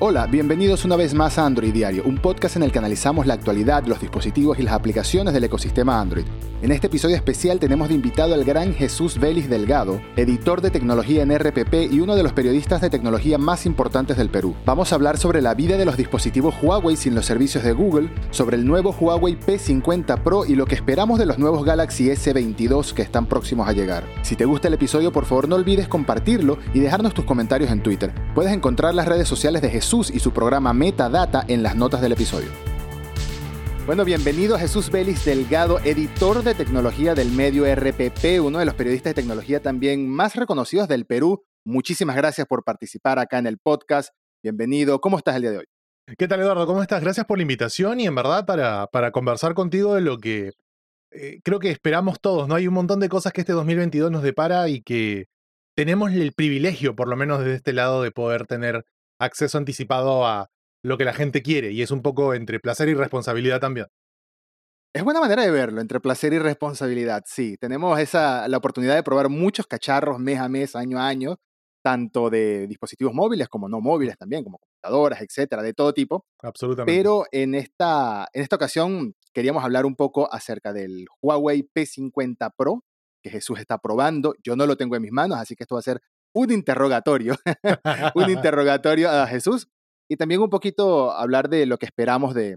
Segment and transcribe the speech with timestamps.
[0.00, 3.34] Hola, bienvenidos una vez más a Android Diario, un podcast en el que analizamos la
[3.34, 6.24] actualidad, los dispositivos y las aplicaciones del ecosistema Android.
[6.62, 11.22] En este episodio especial tenemos de invitado al gran Jesús Vélez Delgado, editor de tecnología
[11.22, 14.54] en RPP y uno de los periodistas de tecnología más importantes del Perú.
[14.64, 18.10] Vamos a hablar sobre la vida de los dispositivos Huawei sin los servicios de Google,
[18.30, 22.92] sobre el nuevo Huawei P50 Pro y lo que esperamos de los nuevos Galaxy S22
[22.92, 24.04] que están próximos a llegar.
[24.22, 27.82] Si te gusta el episodio, por favor no olvides compartirlo y dejarnos tus comentarios en
[27.82, 28.12] Twitter.
[28.34, 32.12] Puedes encontrar las redes sociales de Jesús y su programa Metadata en las notas del
[32.12, 32.50] episodio.
[33.86, 39.12] Bueno, bienvenido Jesús Vélez Delgado, editor de tecnología del medio RPP, uno de los periodistas
[39.12, 41.42] de tecnología también más reconocidos del Perú.
[41.64, 44.10] Muchísimas gracias por participar acá en el podcast.
[44.42, 45.00] Bienvenido.
[45.00, 45.66] ¿Cómo estás el día de hoy?
[46.18, 46.66] ¿Qué tal, Eduardo?
[46.66, 47.00] ¿Cómo estás?
[47.00, 50.52] Gracias por la invitación y en verdad para, para conversar contigo de lo que
[51.12, 52.56] eh, creo que esperamos todos, ¿no?
[52.56, 55.28] Hay un montón de cosas que este 2022 nos depara y que
[55.74, 58.84] tenemos el privilegio, por lo menos desde este lado, de poder tener
[59.18, 60.50] acceso anticipado a
[60.82, 63.86] lo que la gente quiere y es un poco entre placer y responsabilidad también.
[64.94, 67.56] Es buena manera de verlo, entre placer y responsabilidad, sí.
[67.58, 71.38] Tenemos esa, la oportunidad de probar muchos cacharros mes a mes, año a año,
[71.82, 76.24] tanto de dispositivos móviles como no móviles también, como computadoras, etcétera, de todo tipo.
[76.42, 76.98] Absolutamente.
[76.98, 82.82] Pero en esta, en esta ocasión queríamos hablar un poco acerca del Huawei P50 Pro,
[83.22, 84.34] que Jesús está probando.
[84.42, 86.00] Yo no lo tengo en mis manos, así que esto va a ser
[86.34, 87.36] un interrogatorio,
[88.14, 89.68] un interrogatorio a Jesús
[90.10, 92.56] y también un poquito hablar de lo que esperamos de,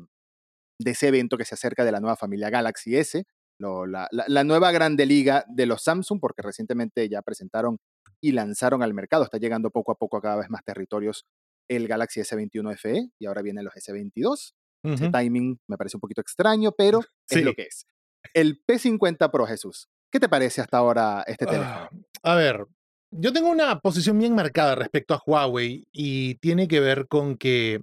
[0.79, 3.25] de ese evento que se acerca de la nueva familia Galaxy S,
[3.59, 7.77] la, la, nueva grande liga de los Samsung, porque recientemente ya presentaron
[8.19, 11.25] y lanzaron al mercado, está llegando poco a poco a cada vez más territorios
[11.67, 14.53] el Galaxy S21 FE y ahora vienen los S22.
[14.83, 17.85] Ese timing me parece un poquito extraño, pero es lo que es.
[18.33, 21.89] El P50 Pro Jesús, ¿qué te parece hasta ahora este teléfono?
[22.23, 22.65] Ah, a ver,
[23.11, 27.81] yo tengo una posición bien marcada respecto a Huawei y tiene que ver con que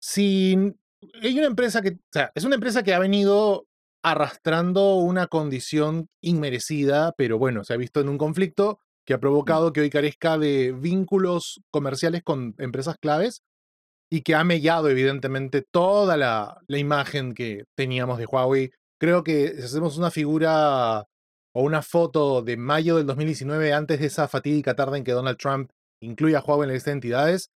[0.00, 0.74] si
[1.22, 3.66] hay una empresa que, o sea, es una empresa que ha venido
[4.02, 9.72] arrastrando una condición inmerecida, pero bueno, se ha visto en un conflicto que ha provocado
[9.72, 13.42] que hoy carezca de vínculos comerciales con empresas claves
[14.10, 18.70] y que ha mellado evidentemente toda la, la imagen que teníamos de Huawei.
[18.98, 21.06] Creo que si hacemos una figura
[21.54, 25.38] o una foto de mayo del 2019, antes de esa fatídica tarde en que Donald
[25.38, 25.70] Trump
[26.00, 27.50] incluye a Huawei en la lista de entidades,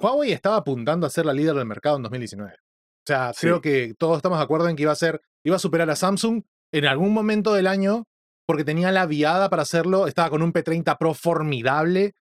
[0.00, 2.54] Huawei estaba apuntando a ser la líder del mercado en 2019.
[2.54, 5.60] O sea, creo que todos estamos de acuerdo en que iba a ser, iba a
[5.60, 8.04] superar a Samsung en algún momento del año,
[8.46, 12.14] porque tenía la viada para hacerlo, estaba con un P30 Pro formidable,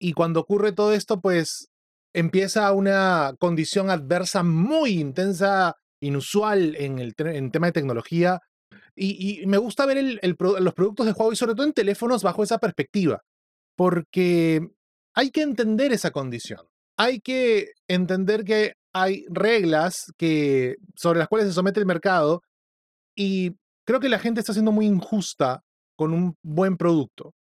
[0.00, 1.68] y cuando ocurre todo esto, pues
[2.14, 8.40] empieza una condición adversa muy intensa, inusual en el en tema de tecnología,
[8.96, 13.22] y, me gusta ver los productos de Huawei, sobre todo en teléfonos, bajo esa perspectiva,
[13.76, 14.66] porque
[15.14, 16.66] hay que entender esa condición.
[16.96, 22.42] Hay que entender que hay reglas que, sobre las cuales se somete el mercado
[23.14, 23.56] y
[23.86, 25.62] creo que la gente está siendo muy injusta
[25.94, 27.34] con un buen producto,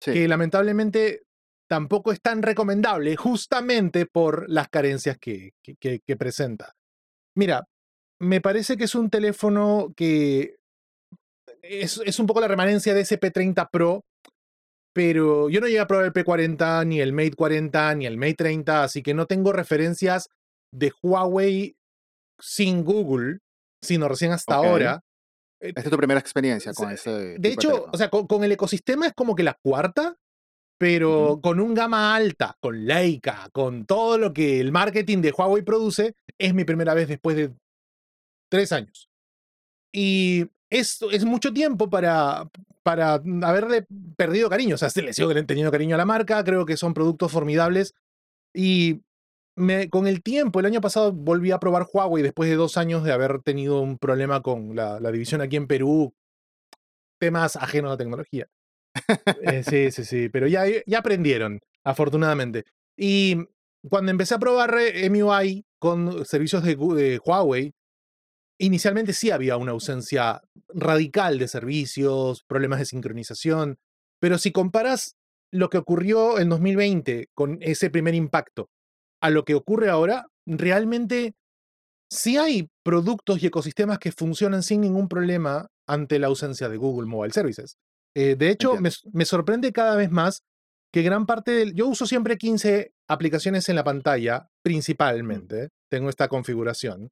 [0.00, 1.22] que lamentablemente
[1.68, 6.74] tampoco es tan recomendable justamente por las carencias que, que presenta.
[7.34, 7.64] Mira,
[8.18, 10.56] me parece que es un teléfono que
[11.62, 14.04] es, un poco la remanencia de ese P30 Pro,
[14.92, 18.34] pero yo no llegué a probar el P40, ni el Mate 40, ni el Mate
[18.34, 20.28] 30, así que no tengo referencias
[20.72, 21.76] de Huawei
[22.38, 23.38] sin Google,
[23.82, 25.02] sino recién hasta ahora.
[25.60, 27.38] Eh, Esta es tu primera experiencia con ese.
[27.38, 30.16] De hecho, o sea, con, el ecosistema es como que la cuarta,
[30.78, 35.62] pero con un gama alta, con Leica, con todo lo que el marketing de Huawei
[35.62, 37.54] produce, es mi primera vez después de
[38.50, 39.08] tres años.
[39.92, 42.48] Y es, es mucho tiempo para,
[42.82, 44.74] para haberle perdido cariño.
[44.74, 47.94] O sea, le sigo teniendo cariño a la marca, creo que son productos formidables.
[48.54, 49.02] Y
[49.56, 53.04] me, con el tiempo, el año pasado volví a probar Huawei después de dos años
[53.04, 56.14] de haber tenido un problema con la, división aquí en Perú,
[57.18, 58.46] temas ajenos a tecnología.
[59.42, 62.64] Eh, sí, sí, sí, pero ya, ya aprendieron, afortunadamente.
[62.96, 63.36] Y
[63.90, 64.74] cuando empecé a probar
[65.10, 67.74] MUI con servicios de Huawei,
[68.58, 73.78] Inicialmente sí había una ausencia radical de servicios, problemas de sincronización,
[74.18, 75.16] pero si comparas
[75.52, 78.70] lo que ocurrió en 2020 con ese primer impacto
[79.20, 81.34] a lo que ocurre ahora, realmente
[82.10, 87.08] sí hay productos y ecosistemas que funcionan sin ningún problema ante la ausencia de Google
[87.08, 87.76] Mobile Services.
[88.14, 90.42] Eh, de hecho, me, sorprende cada vez más
[90.92, 91.74] que gran parte del...
[91.74, 97.10] Yo uso siempre 15 aplicaciones en la pantalla, principalmente, tengo esta configuración,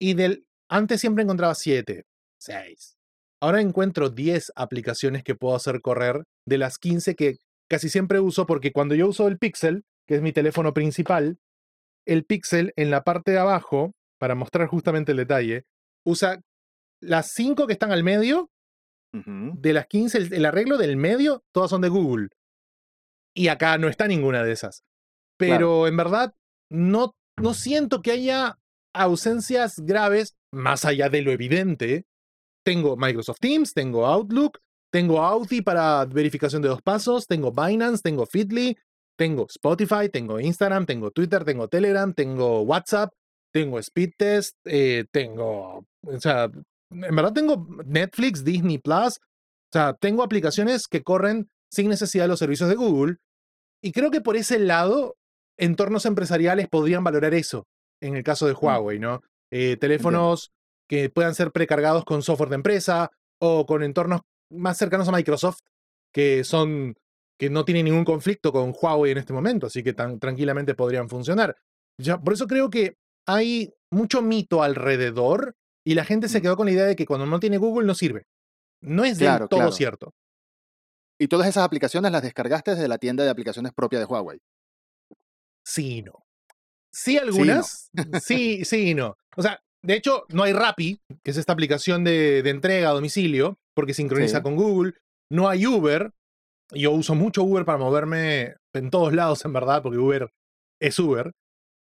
[0.00, 2.04] y del antes siempre encontraba 7,
[2.40, 2.96] 6.
[3.40, 7.36] Ahora encuentro 10 aplicaciones que puedo hacer correr de las 15 que
[7.68, 11.38] casi siempre uso porque cuando yo uso el Pixel, que es mi teléfono principal,
[12.06, 15.64] el Pixel en la parte de abajo, para mostrar justamente el detalle,
[16.06, 16.40] usa
[17.00, 18.50] las 5 que están al medio,
[19.12, 22.28] de las 15, el, arreglo del medio, todas son de Google.
[23.32, 24.82] Y acá no está ninguna de esas.
[25.36, 26.34] Pero en verdad,
[26.68, 28.58] no, no siento que haya
[28.92, 32.06] ausencias graves, más allá de lo evidente.
[32.64, 34.58] Tengo Microsoft Teams, tengo Outlook,
[34.90, 38.76] tengo Authy para verificación de dos pasos, tengo Binance, tengo Feedly,
[39.16, 43.12] tengo Spotify, tengo Instagram, tengo Twitter, tengo Telegram, tengo WhatsApp,
[43.52, 46.50] tengo Speedtest, eh, tengo, o sea,
[46.90, 52.28] en verdad tengo Netflix, Disney Plus, o sea, tengo aplicaciones que corren sin necesidad de
[52.28, 53.16] los servicios de Google.
[53.82, 55.16] Y creo que por ese lado,
[55.58, 57.66] entornos empresariales podrían valorar eso,
[58.00, 58.58] en el caso de mm.
[58.60, 59.20] Huawei, ¿no?
[59.50, 60.52] Eh, teléfonos
[60.88, 63.10] que puedan ser precargados con software de empresa
[63.40, 65.60] o con entornos más cercanos a Microsoft,
[66.12, 66.94] que son
[67.38, 71.08] que no tienen ningún conflicto con Huawei en este momento, así que tan tranquilamente podrían
[71.08, 71.56] funcionar.
[72.00, 72.96] Ya, por eso creo que
[73.26, 76.42] hay mucho mito alrededor y la gente se mm.
[76.42, 78.26] quedó con la idea de que cuando no tiene Google no sirve.
[78.80, 80.12] No es del todo cierto.
[81.18, 84.40] ¿Y todas esas aplicaciones las descargaste desde la tienda de aplicaciones propia de Huawei?
[85.64, 86.23] Sí no.
[86.94, 87.90] Sí, algunas.
[88.22, 89.16] Sí, sí, y no.
[89.36, 93.58] O sea, de hecho, no hay Rappi, que es esta aplicación de, entrega a domicilio,
[93.74, 94.94] porque sincroniza con Google.
[95.28, 96.12] No hay Uber.
[96.70, 100.30] Yo uso mucho Uber para moverme en todos lados, en verdad, porque Uber
[100.80, 101.32] es Uber.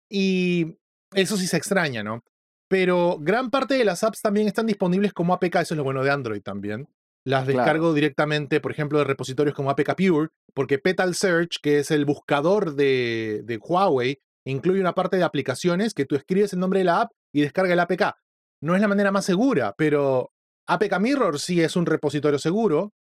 [0.10, 0.78] Y
[1.14, 2.24] eso sí se extraña, ¿no?
[2.70, 6.04] Pero gran parte de las apps también están disponibles como APK, eso es lo bueno
[6.04, 6.88] de Android también.
[7.26, 11.90] Las descargo directamente, por ejemplo, de repositorios como APK Pure, porque Petal Search, que es
[11.90, 16.80] el buscador de, de Huawei, incluye una parte de aplicaciones que tú escribes el nombre
[16.80, 18.16] de la app y descarga el APK.
[18.62, 20.32] No es la manera más segura, pero
[20.68, 22.94] APK Mirror sí es un repositorio seguro.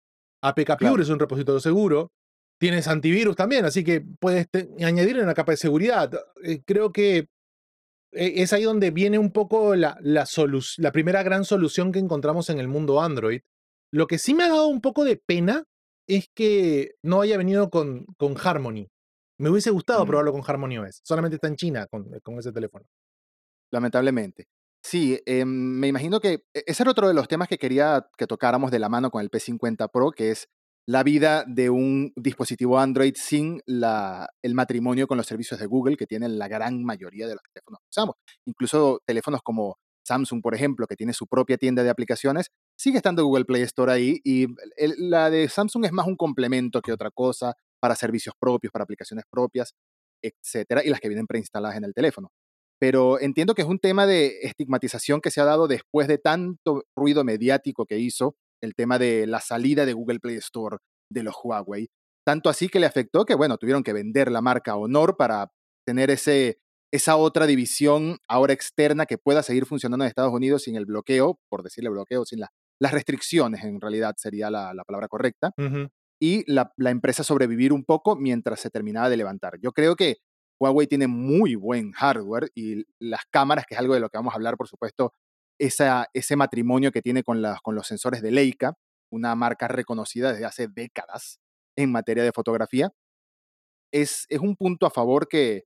[0.42, 2.12] APK Pure es un repositorio seguro.
[2.58, 4.48] Tienes antivirus también, así que puedes
[4.82, 6.10] añadir una capa de seguridad.
[6.42, 7.28] Eh, creo que
[8.12, 10.26] e, es ahí donde viene un poco la, la,
[10.78, 13.40] la primera gran solución que encontramos en el mundo Android.
[13.92, 15.64] Lo que sí me ha dado un poco de pena
[16.06, 18.88] es que no haya venido con, con Harmony.
[19.38, 20.08] Me hubiese gustado mm.
[20.08, 21.00] probarlo con Harmony OS.
[21.02, 22.86] Solamente está en China con, con ese teléfono.
[23.70, 24.46] Lamentablemente.
[24.82, 28.26] Sí, em, me imagino que e, ese era otro de los temas que quería que
[28.26, 30.48] tocáramos de la mano con el P50 Pro, que es
[30.88, 35.96] la vida de un dispositivo Android sin la, el matrimonio con los servicios de Google
[35.96, 38.14] que tienen la gran mayoría de los teléfonos que usamos.
[38.46, 43.24] Incluso teléfonos como Samsung, por ejemplo, que tiene su propia tienda de aplicaciones, sigue estando
[43.24, 44.46] Google Play Store ahí y
[44.76, 47.54] la de Samsung es más un complemento que otra cosa
[47.86, 49.72] para servicios propios, para aplicaciones propias,
[50.20, 52.30] etcétera, y las que vienen preinstaladas en el teléfono.
[52.80, 56.82] Pero entiendo que es un tema de estigmatización que se ha dado después de tanto
[56.96, 60.78] ruido mediático que hizo el tema de la salida de Google Play Store
[61.12, 61.86] de los Huawei.
[62.26, 65.52] Tanto así que le afectó que, bueno, tuvieron que vender la marca Honor para
[65.86, 66.58] tener ese,
[66.92, 71.38] esa otra división ahora externa que pueda seguir funcionando en Estados Unidos sin el bloqueo,
[71.48, 75.52] por decirle bloqueo, sin las restricciones en realidad sería la, palabra correcta.
[76.20, 79.58] Y la, la, empresa sobrevivir un poco mientras se terminaba de levantar.
[79.60, 80.16] Yo creo que
[80.58, 84.32] Huawei tiene muy buen hardware y las cámaras, que es algo de lo que vamos
[84.32, 85.12] a hablar, por supuesto,
[85.58, 88.74] esa, ese matrimonio que tiene con, con los sensores de Leica,
[89.10, 91.38] una marca reconocida desde hace décadas
[91.76, 92.92] en materia de fotografía,
[93.92, 95.64] es, es un punto a favor que,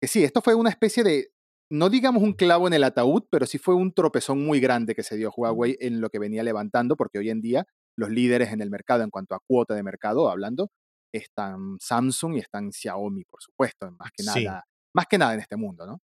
[0.00, 1.32] que sí, esto fue una especie de,
[1.70, 5.02] no digamos un clavo en el ataúd, pero sí fue un tropezón muy grande que
[5.02, 8.60] se dio Huawei en lo que venía levantando, porque hoy en día los líderes en
[8.60, 10.70] el mercado en cuanto a cuota de mercado, hablando,
[11.12, 15.56] están Samsung y están Xiaomi, por supuesto, más que nada, más que nada en este
[15.56, 16.00] mundo, ¿no?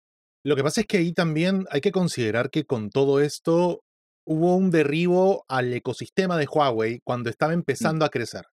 [0.46, 3.82] Lo que pasa es que ahí también hay que considerar que con todo esto
[4.26, 7.60] hubo un derribo al ecosistema de Huawei cuando estaba mm.
[7.60, 8.46] empezando a crecer.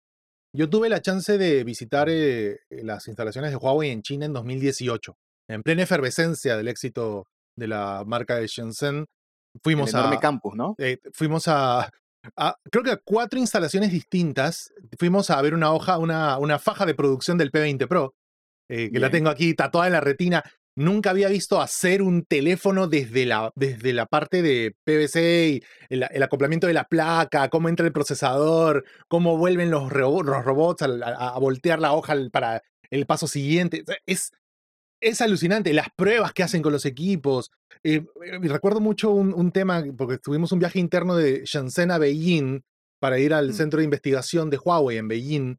[0.53, 5.15] Yo tuve la chance de visitar eh, las instalaciones de Huawei en China en 2018,
[5.49, 9.07] en plena efervescencia del éxito de la marca de Shenzhen.
[9.63, 10.75] Fuimos enorme a campus, ¿no?
[10.79, 11.89] Eh, fuimos a,
[12.71, 14.73] creo que a cuatro instalaciones distintas.
[14.99, 18.15] Fuimos a ver una hoja, una, una faja de producción del P20 Pro,
[18.69, 20.43] eh, que la tengo aquí tatuada en la retina.
[20.77, 26.23] Nunca había visto hacer un teléfono desde la, desde la parte de PVC y el,
[26.23, 31.93] acoplamiento de la placa, cómo entra el procesador, cómo vuelven los, robots a, voltear la
[31.93, 33.85] hoja para el paso siguiente.
[34.07, 34.33] Es,
[35.01, 37.51] es alucinante, las pruebas que hacen con los equipos.
[37.83, 42.63] Eh, eh, recuerdo mucho un, tema, porque tuvimos un viaje interno de Shenzhen a Beijing
[43.01, 43.53] para ir al mm.
[43.53, 45.57] centro de investigación de Huawei en Beijing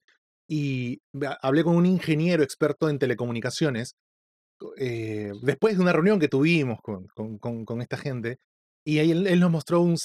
[0.47, 1.01] y
[1.41, 3.95] hablé con un ingeniero experto en telecomunicaciones
[4.77, 7.07] eh, después de una reunión que tuvimos con,
[7.39, 8.37] con, esta gente
[8.85, 9.97] y ahí él, nos mostró un,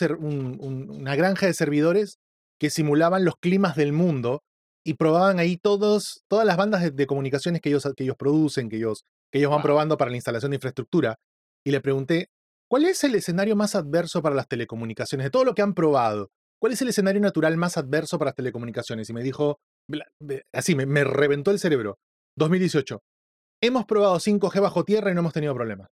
[0.61, 2.19] una granja de servidores
[2.59, 4.43] que simulaban los climas del mundo
[4.85, 8.77] y probaban ahí todos, todas las bandas de, comunicaciones que ellos, que ellos producen, que
[8.77, 11.17] ellos, que ellos van probando para la instalación de infraestructura.
[11.65, 12.29] Y le pregunté,
[12.71, 15.27] ¿cuál es el escenario más adverso para las telecomunicaciones?
[15.27, 16.31] De todo lo que han probado,
[16.61, 19.11] ¿cuál es el escenario natural más adverso para las telecomunicaciones?
[19.11, 19.59] Y me dijo,
[20.53, 21.99] así, me, me reventó el cerebro.
[22.39, 23.01] 2018.
[23.63, 25.89] Hemos probado 5G bajo tierra y no hemos tenido problemas.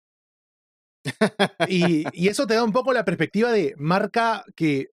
[1.68, 4.88] y, y, eso te da un poco la perspectiva de marca que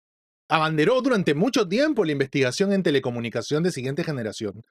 [0.49, 4.61] abanderó durante mucho tiempo la investigación en telecomunicación de siguiente generación.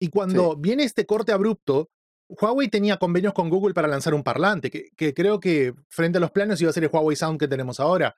[0.00, 1.88] Y cuando viene este corte abrupto,
[2.30, 6.30] Huawei tenía convenios con Google para lanzar un parlante, que, creo que frente a los
[6.30, 8.16] planes iba a ser el Huawei Sound que tenemos ahora.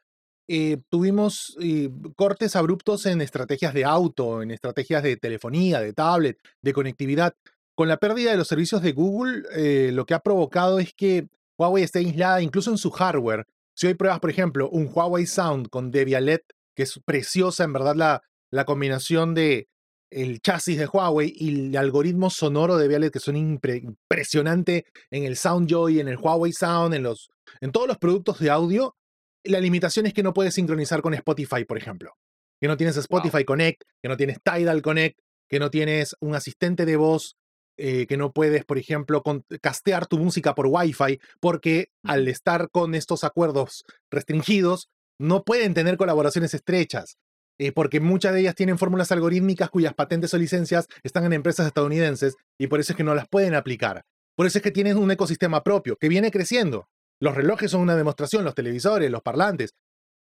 [0.49, 6.39] Eh, tuvimos eh, cortes abruptos en estrategias de auto, en estrategias de telefonía, de tablet,
[6.61, 7.35] de conectividad.
[7.75, 11.29] Con la pérdida de los servicios de Google, eh, lo que ha provocado es que
[11.57, 13.47] Huawei esté aislada incluso en su hardware.
[13.75, 17.95] Si hoy pruebas, por ejemplo, un Huawei Sound con Debialet que es preciosa en verdad
[17.95, 19.69] la, la combinación de
[20.13, 25.37] el chasis de Huawei y el algoritmo sonoro de Vialet que son impresionante en el
[25.37, 28.97] SoundJoy, en el Huawei Sound, en, los, en todos los productos de audio.
[29.45, 32.15] La limitación es que no puedes sincronizar con Spotify, por ejemplo.
[32.61, 36.87] Que no tienes Spotify Connect, que no tienes Tidal Connect, que no tienes un asistente
[36.87, 37.37] de voz,
[37.77, 39.23] eh, que no puedes, por ejemplo,
[39.61, 44.89] castear tu música por Wi-Fi, porque al estar con estos acuerdos restringidos,
[45.19, 47.17] no pueden tener colaboraciones estrechas,
[47.59, 51.67] eh, porque muchas de ellas tienen fórmulas algorítmicas cuyas patentes o licencias están en empresas
[51.67, 54.05] estadounidenses y por eso es que no las pueden aplicar.
[54.37, 56.89] Por eso es que tienen un ecosistema propio que viene creciendo.
[57.21, 59.75] Los relojes son una demostración, los televisores, los parlantes,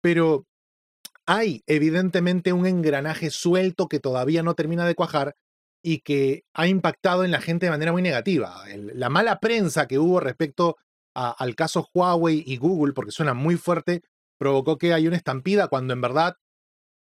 [0.03, 0.47] pero
[1.27, 5.37] hay evidentemente un engranaje suelto que todavía no termina de cuajar
[5.83, 8.65] y que ha impactado en la gente de manera muy negativa.
[8.75, 10.77] la mala prensa que hubo respecto
[11.15, 14.03] al caso Huawei y Google, porque suena muy fuerte,
[14.39, 16.37] provocó que haya una estampida cuando en verdad,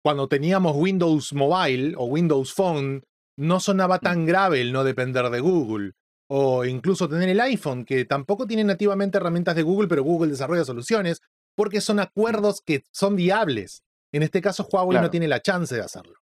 [0.02, 3.02] cuando teníamos Windows Mobile o Windows Phone,
[3.36, 4.00] no sonaba mm.
[4.00, 5.92] tan grave el no depender de Google.
[6.32, 10.64] O incluso tener el iPhone, que tampoco tiene nativamente herramientas de Google, pero Google desarrolla
[10.64, 11.20] soluciones,
[11.56, 13.82] porque son acuerdos que son viables.
[14.12, 16.14] En este caso, Huawei no tiene la chance de hacerlo.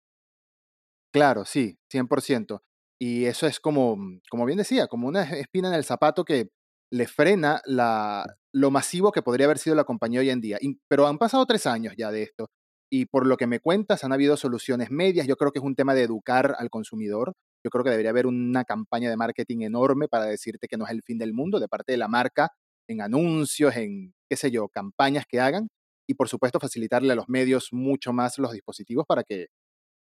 [1.13, 2.61] Claro, sí, 100%.
[3.01, 3.97] Y eso es como,
[4.31, 6.49] como bien decía, como una espina en el zapato que
[6.91, 10.59] le frena la, lo masivo que podría haber sido la compañía hoy en día.
[10.89, 12.51] pero han pasado tres años ya de esto.
[12.91, 15.27] Y por lo que me cuentas, han habido soluciones medias.
[15.27, 17.35] Yo creo que es un tema de educar al consumidor.
[17.65, 20.93] Yo creo que debería haber una campaña de marketing enorme para decirte que no es
[20.93, 22.51] el fin del mundo de parte de la marca,
[22.89, 25.69] en anuncios, en, qué sé yo, campañas que hagan.
[26.09, 29.49] Y por supuesto, facilitarle a los medios mucho más los dispositivos para que,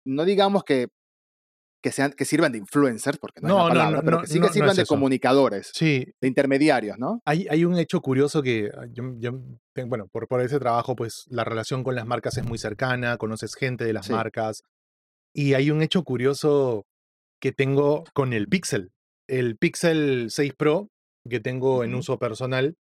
[0.06, 0.88] no digamos que
[1.82, 4.49] que, sean, que sirvan de influencers, porque no, es la palabra, pero que sí que
[4.49, 6.06] sirvan de comunicadores, sí.
[6.20, 7.20] de intermediarios, ¿no?
[7.25, 9.04] Hay, hay un hecho curioso que, ah, yo,
[9.87, 13.54] bueno, por, por ese trabajo, pues la relación con las marcas es muy cercana, conoces
[13.54, 14.62] gente de las marcas,
[15.35, 16.87] y hay un hecho curioso
[17.40, 18.90] que tengo con el Pixel.
[19.28, 20.88] El Pixel 6 Pro,
[21.28, 22.76] que tengo en uso personal,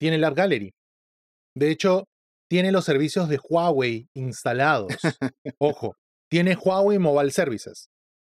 [0.00, 0.72] tiene el Art Gallery.
[1.54, 2.08] De hecho,
[2.48, 4.88] tiene los servicios de Huawei instalados.
[5.58, 5.94] Ojo,
[6.30, 7.89] tiene Huawei Mobile Services.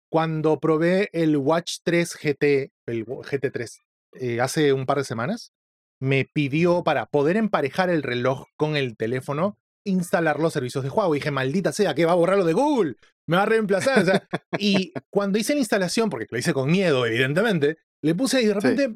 [0.09, 3.79] Cuando probé el Watch 3 GT, el GT3,
[4.13, 5.53] eh, hace un par de semanas,
[5.99, 11.19] me pidió para poder emparejar el reloj con el teléfono, instalar los servicios de Huawei.
[11.19, 12.95] dije, maldita sea, que va a borrar lo de Google,
[13.27, 14.27] me va a reemplazar.
[14.57, 18.53] y cuando hice la instalación, porque lo hice con miedo, evidentemente, le puse y de
[18.53, 18.95] repente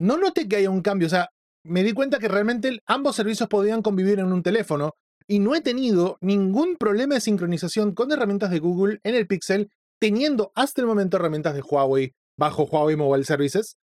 [0.00, 1.06] no noté que haya un cambio.
[1.06, 1.30] O sea,
[1.64, 4.94] me di cuenta que realmente ambos servicios podían convivir en un teléfono
[5.28, 9.70] y no he tenido ningún problema de sincronización con herramientas de Google en el Pixel
[10.00, 13.76] teniendo hasta el momento herramientas de Huawei bajo Huawei Mobile Services.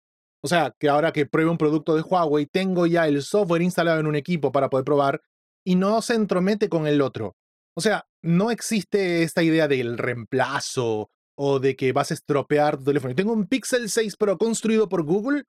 [0.44, 4.00] O sea, que ahora que pruebe un producto de Huawei, tengo ya el software instalado
[4.00, 5.22] en un equipo para poder probar
[5.66, 7.36] y no se entromete con el otro.
[7.76, 12.86] O sea, no existe esta idea del reemplazo o de que vas a estropear tu
[12.86, 13.14] teléfono.
[13.14, 15.44] Tengo un Pixel 6 Pro construido por Google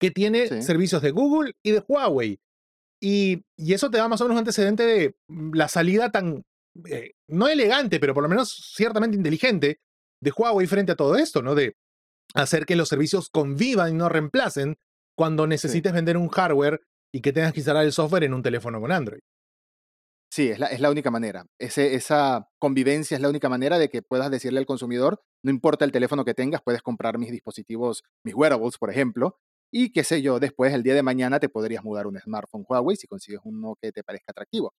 [0.00, 2.40] que tiene servicios de Google y de Huawei.
[3.00, 5.16] Y, y, eso te da más o menos un antecedente de
[5.52, 6.44] la salida tan,
[6.88, 9.80] eh, no elegante, pero por lo menos ciertamente inteligente
[10.22, 11.54] de Huawei frente a todo esto, ¿no?
[11.54, 11.74] De
[12.34, 14.76] hacer que los servicios convivan y no reemplacen
[15.16, 16.80] cuando necesites vender un hardware
[17.12, 19.20] y que tengas que instalar el software en un teléfono con Android.
[20.32, 21.44] Sí, es la, es la única manera.
[21.60, 25.84] Ese, esa convivencia es la única manera de que puedas decirle al consumidor, no importa
[25.84, 29.36] el teléfono que tengas, puedes comprar mis dispositivos, mis wearables, por ejemplo,
[29.70, 32.96] y qué sé yo, después el día de mañana te podrías mudar un smartphone Huawei
[32.96, 34.72] si consigues uno que te parezca atractivo.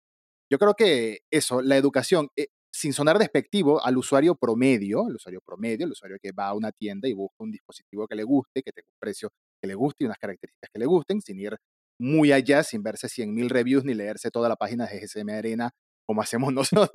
[0.52, 5.42] Yo creo que eso, la educación, eh, sin sonar despectivo al usuario promedio, el usuario
[5.46, 8.64] promedio, el usuario que va a una tienda y busca un dispositivo que le guste,
[8.64, 9.30] que tenga un precio
[9.62, 11.56] que le guste y unas características que le gusten, sin ir
[12.00, 15.70] muy allá, sin verse 100.000 reviews ni leerse toda la página de GSM Arena
[16.06, 16.90] como hacemos nosotros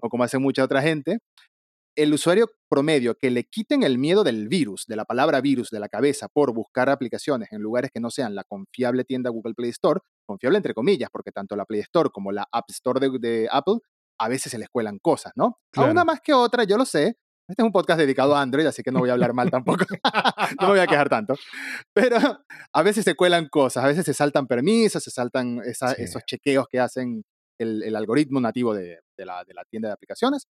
[0.00, 1.18] o como hace mucha otra gente.
[1.96, 5.78] el usuario promedio que le quiten el miedo del virus, de la palabra virus de
[5.78, 9.70] la cabeza por buscar aplicaciones en lugares que no sean la confiable tienda Google Play
[9.70, 13.78] Store, confiable entre comillas, porque tanto la Play Store como la App Store de, Apple
[14.18, 15.58] a veces se les cuelan cosas, ¿no?
[15.76, 17.18] A una más que otra, yo lo sé.
[17.46, 19.84] Este es un podcast dedicado a Android, así que no voy a hablar mal tampoco.
[20.60, 21.34] no me voy a quejar tanto.
[21.92, 22.16] Pero
[22.72, 26.80] a veces se cuelan cosas, a veces se saltan permisos, se saltan esos chequeos que
[26.80, 27.24] hacen
[27.58, 30.48] el, algoritmo nativo de, la, de la tienda de aplicaciones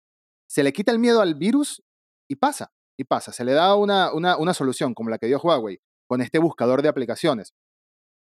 [0.51, 1.81] se le quita el miedo al virus
[2.29, 3.33] y pasa, y pasa.
[3.33, 6.89] Se le da una, una, solución como la que dio Huawei con este buscador de
[6.89, 7.55] aplicaciones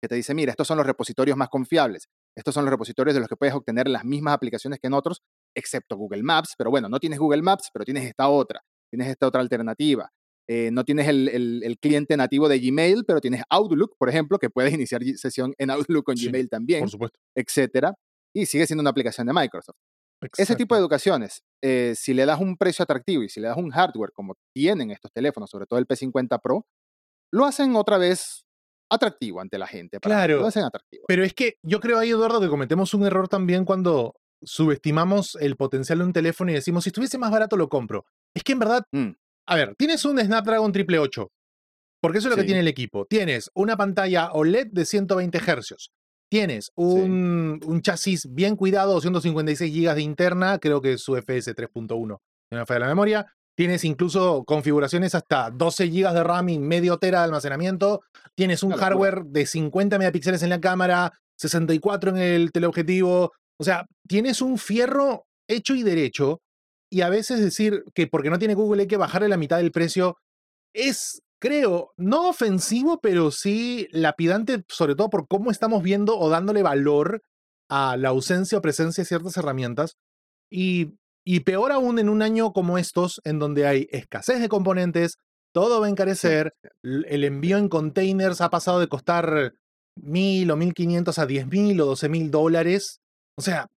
[0.01, 3.19] que te dice, mira, estos son los repositorios más confiables, estos son los repositorios de
[3.19, 5.23] los que puedes obtener las mismas aplicaciones que en otros,
[5.55, 9.25] excepto Google Maps, pero bueno, no tienes Google Maps, pero tienes esta otra, tienes esta
[9.25, 10.11] otra alternativa.
[10.47, 14.71] Eh, no tienes el, cliente nativo de Gmail, pero tienes Outlook, por ejemplo, que puedes
[14.71, 17.19] iniciar sesión en Outlook con Gmail también, por supuesto.
[17.35, 17.95] etcétera.
[18.35, 19.77] Y sigue siendo una aplicación de Microsoft.
[20.37, 23.57] Ese tipo de educaciones, eh, si le das un precio atractivo y si le das
[23.57, 26.67] un hardware como tienen estos teléfonos, sobre todo el P50 Pro,
[27.31, 28.46] lo hacen otra vez
[28.89, 29.99] atractivo ante la gente.
[29.99, 30.39] claro.
[30.39, 31.03] Lo hacen atractivo.
[31.07, 35.55] Pero es que yo creo ahí, Eduardo, que cometemos un error también cuando subestimamos el
[35.55, 38.05] potencial de un teléfono y decimos, si estuviese más barato lo compro.
[38.35, 39.09] Es que en verdad, mm.
[39.47, 41.31] a ver, tienes un Snapdragon 888,
[42.01, 43.05] porque eso es lo que tiene el equipo.
[43.05, 45.89] Tienes una pantalla OLED de 120 Hz.
[46.29, 52.05] Tienes un, chasis bien cuidado, 256 GB de interna, creo que es su FS 3.1,
[52.05, 52.19] no
[52.51, 53.33] me falla la memoria.
[53.57, 58.01] Tienes incluso configuraciones hasta 12 GB de RAM y medio tera de almacenamiento.
[58.35, 63.31] Tienes un hardware de 50 megapíxeles en la cámara, 64 en el teleobjetivo.
[63.59, 66.39] O sea, tienes un fierro hecho y derecho.
[66.91, 69.71] Y a veces decir que porque no tiene Google hay que bajarle la mitad del
[69.71, 70.17] precio
[70.75, 76.61] es creo, no ofensivo, pero sí lapidante, sobre todo por cómo estamos viendo o dándole
[76.61, 77.23] valor
[77.69, 79.97] a la ausencia o presencia de ciertas herramientas.
[80.51, 80.93] Y,
[81.29, 85.17] y peor aún en un año como estos, en donde hay escasez de componentes,
[85.53, 86.53] todo va a encarecer,
[86.83, 89.51] el envío en containers ha pasado de costar
[89.97, 93.01] mil o mil quinientos a diez mil o doce mil dólares.
[93.37, 93.67] O sea,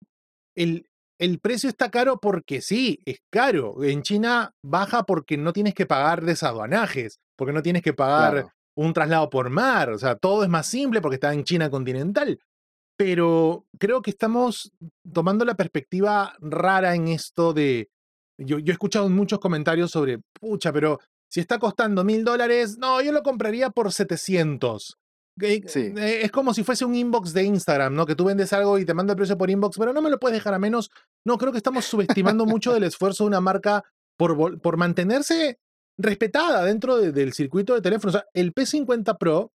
[0.54, 0.86] el,
[1.18, 3.82] el precio está caro porque sí, es caro.
[3.82, 8.92] En China baja porque no tienes que pagar desaduanajes porque no tienes que pagar un
[8.92, 12.38] traslado por mar, o sea, todo es más simple porque está en China continental.
[13.00, 14.74] Pero creo que estamos
[15.10, 17.88] tomando la perspectiva rara en esto de...
[18.36, 23.12] Yo, he escuchado muchos comentarios sobre, pucha, pero si está costando mil dólares, no, yo
[23.12, 24.98] lo compraría por 700.
[25.38, 25.94] Sí.
[25.96, 28.04] Eh, es como si fuese un inbox de Instagram, ¿no?
[28.04, 30.20] Que tú vendes algo y te manda el precio por inbox, pero no me lo
[30.20, 30.90] puedes dejar a menos.
[31.24, 33.82] No, creo que estamos subestimando mucho del esfuerzo de una marca
[34.18, 35.58] por, por mantenerse
[35.96, 38.14] respetada dentro del circuito de teléfonos.
[38.14, 39.54] O sea, el P50 Pro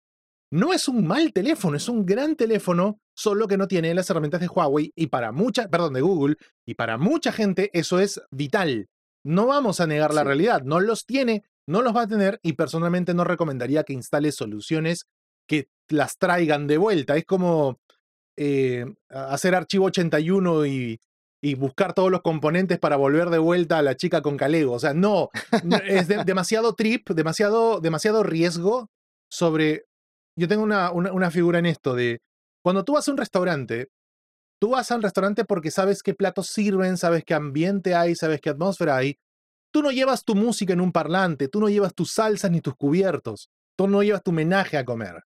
[0.49, 4.41] no es un mal teléfono, es un gran teléfono, solo que no tiene las herramientas
[4.41, 8.87] de Huawei y para mucha, perdón, de Google, y para mucha gente eso es vital.
[9.25, 12.53] No vamos a negar la realidad, no los tiene, no los va a tener y
[12.53, 15.05] personalmente no recomendaría que instale soluciones
[15.47, 17.15] que las traigan de vuelta.
[17.15, 17.79] Es como
[18.37, 20.99] eh, hacer archivo 81 y
[21.43, 24.71] y buscar todos los componentes para volver de vuelta a la chica con Calego.
[24.71, 25.29] O sea, no,
[25.85, 28.89] es demasiado trip, demasiado, demasiado riesgo
[29.29, 29.83] sobre...
[30.39, 32.21] Yo tengo una, una, figura en esto de,
[32.63, 33.89] cuando tú vas a un restaurante,
[34.59, 38.49] tú vas al restaurante porque sabes qué platos sirven, sabes qué ambiente hay, sabes qué
[38.49, 39.19] atmósfera hay.
[39.71, 42.75] Tú no llevas tu música en un parlante, tú no llevas tus salsas ni tus
[42.75, 45.23] cubiertos, tú no llevas tu menaje a comer.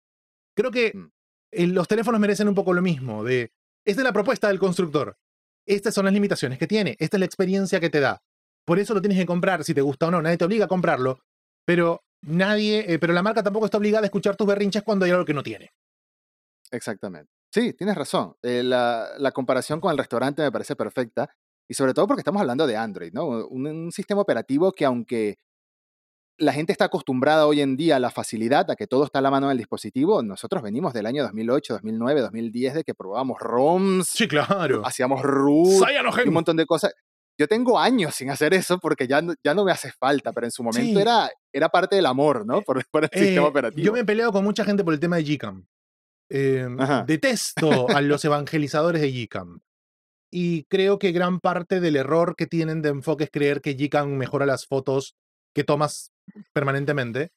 [0.56, 1.74] Creo que mm.
[1.74, 3.52] los teléfonos merecen un poco lo mismo, de,
[3.86, 5.18] esta es la propuesta del constructor
[5.66, 8.22] estas son las limitaciones que tiene, esta es la experiencia que te da.
[8.66, 10.70] Por eso lo tienes que comprar, si te gusta o no, nadie te obliga a
[10.70, 11.20] comprarlo,
[11.66, 15.12] pero nadie, eh, pero la marca tampoco está obligada a escuchar tus berrinches cuando hay
[15.12, 15.72] algo que no tiene.
[16.72, 17.32] Exactamente.
[17.54, 18.36] Sí, tienes razón.
[18.44, 21.30] Eh, la, comparación con el restaurante me parece perfecta.
[21.70, 23.26] Y sobre todo porque estamos hablando de Android, ¿no?
[23.26, 25.40] un, sistema operativo que aunque
[26.38, 29.22] la gente está acostumbrada hoy en día a la facilidad, a que todo está a
[29.22, 30.22] la mano del dispositivo.
[30.22, 34.08] Nosotros venimos del año 2008, 2009, 2010 de que probábamos ROMs.
[34.08, 34.86] Sí, claro.
[34.86, 35.82] Hacíamos root,
[36.26, 36.94] un montón de cosas.
[37.38, 40.48] Yo tengo años sin hacer eso porque ya no, ya no me hace falta, pero
[40.48, 42.62] en su momento era, era parte del amor, ¿no?
[42.66, 43.86] Por, el sistema eh, operativo.
[43.86, 45.66] Yo me he peleado con mucha gente por el tema de Gcam.
[46.30, 49.60] Em, detesto a los evangelizadores de Gcam.
[50.32, 54.10] Y creo que gran parte del error que tienen de enfoque es creer que Gcam
[54.18, 55.16] mejora las fotos
[55.54, 56.12] que tomas
[56.52, 57.32] permanentemente,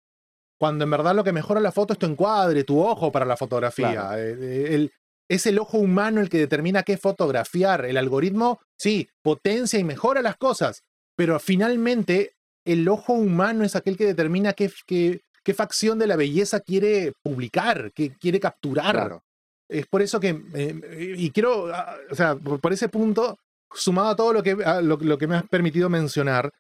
[0.58, 3.36] cuando en verdad lo que mejora la foto es tu encuadre, tu ojo para la
[3.36, 4.10] fotografía.
[4.16, 4.88] Eh,
[5.30, 7.84] es el ojo humano el que determina qué fotografiar.
[7.84, 10.82] El algoritmo, sí, potencia y mejora las cosas,
[11.14, 12.34] pero finalmente
[12.66, 17.14] el ojo humano es aquel que determina qué, qué, qué facción de la belleza quiere
[17.22, 19.18] publicar, qué quiere capturar.
[19.66, 23.38] Es por eso que, eh, y quiero, ah, o sea, por, ese punto,
[23.72, 26.50] sumado a todo lo que, lo que me has permitido mencionar,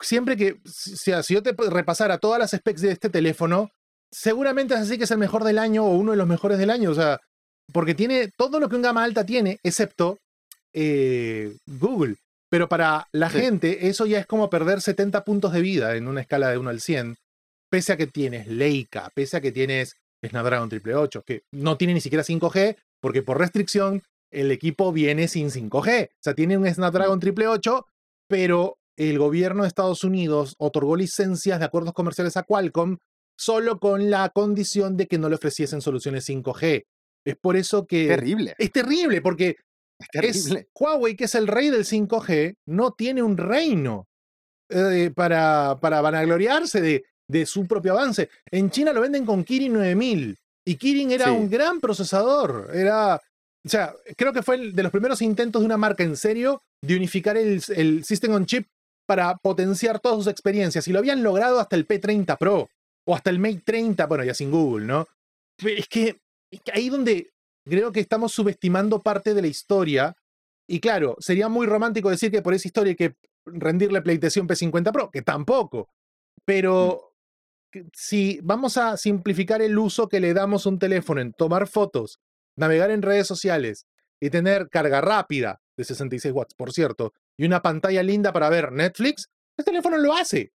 [0.00, 3.68] siempre que, si, si yo te repasara todas las specs de este teléfono,
[4.10, 6.70] seguramente es así que es el mejor del año o uno de los mejores del
[6.70, 6.92] año.
[6.92, 7.20] O sea,
[7.74, 10.16] porque tiene todo lo que un gama alta tiene, excepto
[10.72, 12.16] eh, Google.
[12.48, 16.22] Pero para la gente, eso ya es como perder 70 puntos de vida en una
[16.22, 17.16] escala de 1 al 100,
[17.70, 22.00] pese a que tienes Leica, pese a que tienes Snapdragon 888, que no tiene ni
[22.00, 26.08] siquiera 5G, porque por restricción el equipo viene sin 5G.
[26.08, 27.86] O sea, tiene un Snapdragon 888,
[28.28, 32.98] pero el gobierno de Estados Unidos otorgó licencias de acuerdos comerciales a Qualcomm
[33.38, 36.84] solo con la condición de que no le ofreciesen soluciones 5G.
[37.24, 38.08] Es por eso que...
[38.08, 38.54] Terrible.
[38.58, 39.56] Es terrible, porque
[40.12, 44.06] es Huawei, que es el rey del 5G, no tiene un reino
[44.68, 48.28] eh, para, para vanagloriarse de, de su propio avance.
[48.50, 52.70] En China lo venden con Kirin 9000 y Kirin era un gran procesador.
[52.74, 56.62] Era, o sea, creo que fue de los primeros intentos de una marca en serio
[56.82, 58.66] de unificar el, el System on Chip
[59.06, 62.68] para potenciar todas sus experiencias y lo habían logrado hasta el P30 Pro
[63.06, 65.06] o hasta el Mate 30, bueno, ya sin Google, ¿no?
[65.58, 67.32] Es que, es que ahí donde
[67.64, 70.16] creo que estamos subestimando parte de la historia.
[70.68, 73.16] Y claro, sería muy romántico decir que por esa historia hay que
[73.46, 75.88] rendirle pleitesía P50 Pro, que tampoco.
[76.44, 77.09] Pero
[77.92, 82.20] si vamos a simplificar el uso que le damos a un teléfono en tomar fotos,
[82.56, 83.86] navegar en redes sociales
[84.20, 88.72] y tener carga rápida de 66 watts, por cierto, y una pantalla linda para ver
[88.72, 90.52] Netflix, este teléfono lo hace.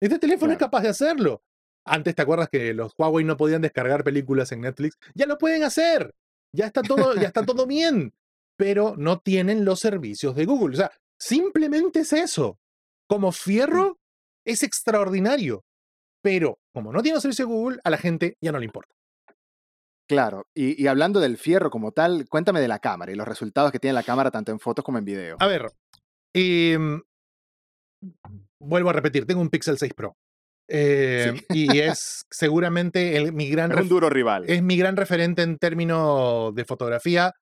[0.00, 1.42] Este teléfono es capaz de hacerlo.
[1.84, 4.98] Antes, ¿te acuerdas que los Huawei no podían descargar películas en Netflix?
[5.14, 6.14] Ya lo pueden hacer.
[6.52, 8.14] Ya está todo, ya está todo bien.
[8.56, 10.74] Pero no tienen los servicios de Google.
[10.74, 12.58] O sea, simplemente es eso.
[13.08, 13.98] Como fierro,
[14.44, 15.64] es extraordinario.
[16.22, 18.92] Pero como no tiene de Google, a la gente ya no le importa.
[20.08, 23.78] Claro, y, hablando del fierro como tal, cuéntame de la cámara y los resultados que
[23.78, 25.36] tiene la cámara tanto en fotos como en video.
[25.38, 25.70] A ver,
[26.34, 27.02] em,
[28.58, 30.16] vuelvo a repetir, tengo un Pixel 6 Pro.
[30.70, 33.72] Eh, y es seguramente el, mi gran...
[33.72, 34.44] Es un duro rival.
[34.48, 37.34] Es mi gran referente en términos de fotografía.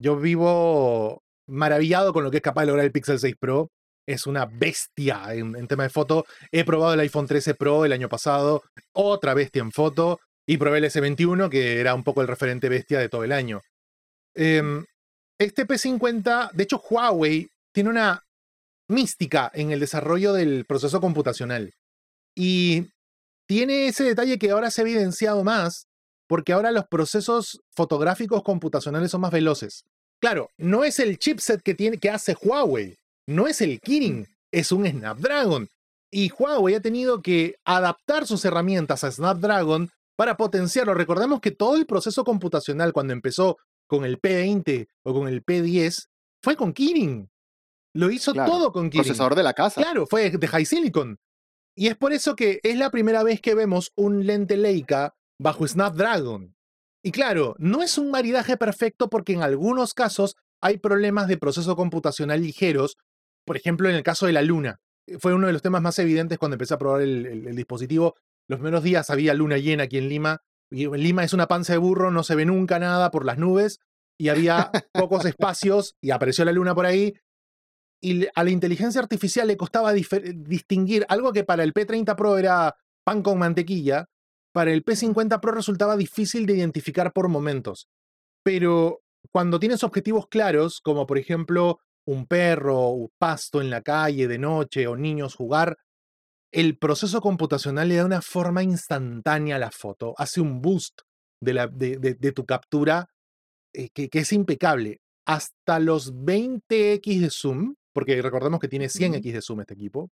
[0.00, 3.70] Yo vivo maravillado con lo que es capaz de lograr el Pixel 6 Pro.
[4.06, 6.24] Es una bestia en, en tema de foto.
[6.50, 8.62] He probado el iPhone 13 Pro el año pasado,
[8.92, 12.98] otra bestia en foto, y probé el S21, que era un poco el referente bestia
[12.98, 13.60] de todo el año.
[14.34, 14.84] Em,
[15.38, 18.22] este P50, de hecho Huawei tiene una
[18.88, 21.72] mística en el desarrollo del proceso computacional.
[22.36, 22.88] Y
[23.46, 25.86] tiene ese detalle que ahora se ha evidenciado más,
[26.28, 29.84] porque ahora los procesos fotográficos computacionales son más veloces.
[30.20, 34.72] Claro, no es el chipset que, tiene, que hace Huawei, no es el Kirin, es
[34.72, 35.68] un Snapdragon.
[36.10, 40.94] Y Huawei ha tenido que adaptar sus herramientas a Snapdragon para potenciarlo.
[40.94, 43.56] Recordemos que todo el proceso computacional cuando empezó
[43.86, 46.06] con el P20 o con el P10
[46.42, 47.30] fue con Kirin.
[47.94, 49.04] Lo hizo todo con Kirin.
[49.04, 49.82] Procesador de la casa.
[49.82, 51.18] Claro, fue de High Silicon.
[51.74, 55.66] Y es por eso que es la primera vez que vemos un lente Leica bajo
[55.66, 56.54] Snapdragon.
[57.02, 61.74] Y claro, no es un maridaje perfecto porque en algunos casos hay problemas de proceso
[61.74, 62.96] computacional ligeros.
[63.44, 64.80] Por ejemplo, en el caso de la luna.
[65.06, 68.14] Eh, fue uno de los temas más evidentes cuando empecé a probar el, dispositivo.
[68.48, 70.42] Los menos días había luna llena aquí en Lima.
[70.70, 73.80] Y Lima es una panza de burro, no se ve nunca nada por las nubes.
[74.18, 77.14] Y había pocos espacios y apareció la luna por ahí
[78.02, 82.76] y a la inteligencia artificial le costaba distinguir algo que para el P30 Pro era
[83.04, 84.08] pan con mantequilla,
[84.52, 87.88] para el P50 Pro resultaba difícil de identificar por momentos.
[88.42, 94.28] Pero cuando tienes objetivos claros, como por ejemplo un perro, un pasto en la calle
[94.28, 95.76] de noche o niños jugar,
[96.52, 101.00] el proceso computacional le da una forma instantánea a la foto, hace un boost
[101.40, 103.06] de, la, de, tu captura
[103.72, 105.00] eh, que, que, es impecable.
[105.26, 110.10] Hasta los 20x de zoom, porque recordemos que tiene 100x de zoom este equipo.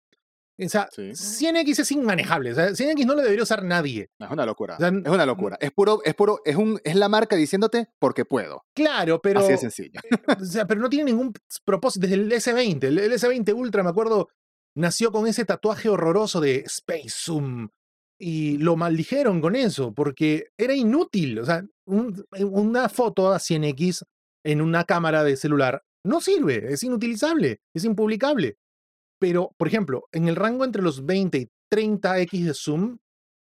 [0.59, 2.51] O sea, 100x es inmanejable.
[2.51, 4.09] O sea, 100x no lo debería usar nadie.
[4.19, 4.77] es una locura.
[4.79, 5.57] es una locura.
[5.59, 8.63] Es puro, es puro, es un, es la marca diciéndote porque puedo.
[8.75, 9.39] Claro, pero.
[9.39, 9.99] Así de sencillo.
[10.03, 11.33] Eh, o sea, pero no tiene ningún
[11.65, 12.07] propósito.
[12.07, 12.83] Desde el S20.
[12.83, 14.29] El, S20 Ultra, me acuerdo,
[14.75, 17.69] nació con ese tatuaje horroroso de Space Zoom.
[18.19, 21.39] Y lo maldijeron con eso, porque era inútil.
[21.39, 24.03] O sea, una foto a 100x
[24.45, 28.57] en una cámara de celular no sirve, es inutilizable, es impublicable.
[29.23, 32.97] Pero, por ejemplo, en el rango entre los 20 y 30x de zoom,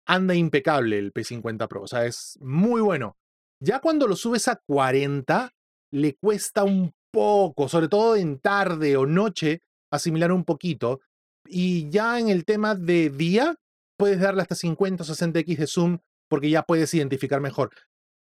[0.08, 3.18] anda impecable el P50 Pro, o sea, es muy bueno.
[3.60, 5.52] Ya cuando lo subes a 40,
[5.92, 11.02] le cuesta un poco, sobre todo en tarde o noche, asimilar un poquito.
[11.46, 13.58] Y ya en el tema de día,
[13.98, 15.98] puedes darle hasta 50 o 60x de zoom
[16.30, 17.72] porque ya puedes identificar mejor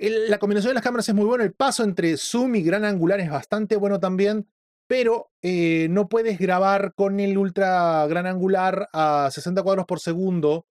[0.02, 1.44] la combinación de las cámaras es muy buena.
[1.44, 4.48] El paso entre zoom y gran angular es bastante bueno también.
[4.92, 10.66] Pero eh, no puedes grabar con el ultra gran angular a 60 cuadros por segundo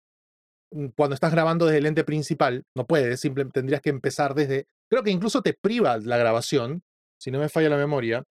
[0.75, 2.65] mm, cuando estás grabando desde el lente principal.
[2.77, 4.67] No puedes, simplemente tendrías que empezar desde.
[4.91, 6.83] Creo que incluso te priva la grabación,
[7.19, 8.23] si no me falla la memoria.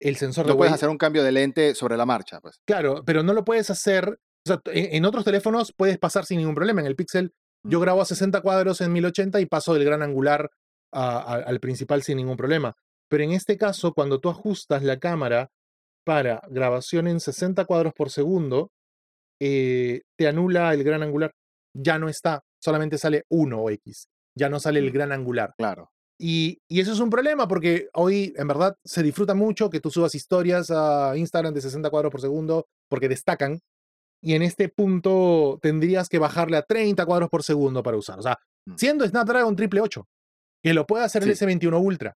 [0.00, 2.60] El sensor no de puedes hacer un cambio de lente sobre la marcha, pues.
[2.64, 4.20] Claro, pero no lo puedes hacer.
[4.46, 6.80] O sea, en, otros teléfonos puedes pasar sin ningún problema.
[6.80, 7.32] En el Pixel,
[7.66, 10.48] yo grabo a 60 cuadros en 1080 y paso del gran angular
[10.92, 12.76] a- a- al principal sin ningún problema.
[13.08, 15.48] Pero en este caso, cuando tú ajustas la cámara
[16.04, 18.70] para grabación en 60 cuadros por segundo,
[19.40, 21.32] eh, te anula el gran angular.
[21.76, 24.06] Ya no está, solamente sale 1 o X.
[24.36, 25.54] Ya no sale el gran angular.
[25.56, 25.90] Claro.
[26.18, 29.90] Y, y eso es un problema porque hoy en verdad se disfruta mucho que tú
[29.90, 33.60] subas historias a Instagram de 60 cuadros por segundo porque destacan.
[34.22, 38.18] Y en este punto tendrías que bajarle a 30 cuadros por segundo para usar.
[38.18, 38.76] O sea, Mm.
[38.76, 40.06] siendo Snapdragon 888,
[40.62, 41.44] que lo puede hacer el Sí.
[41.44, 42.14] S21 Ultra.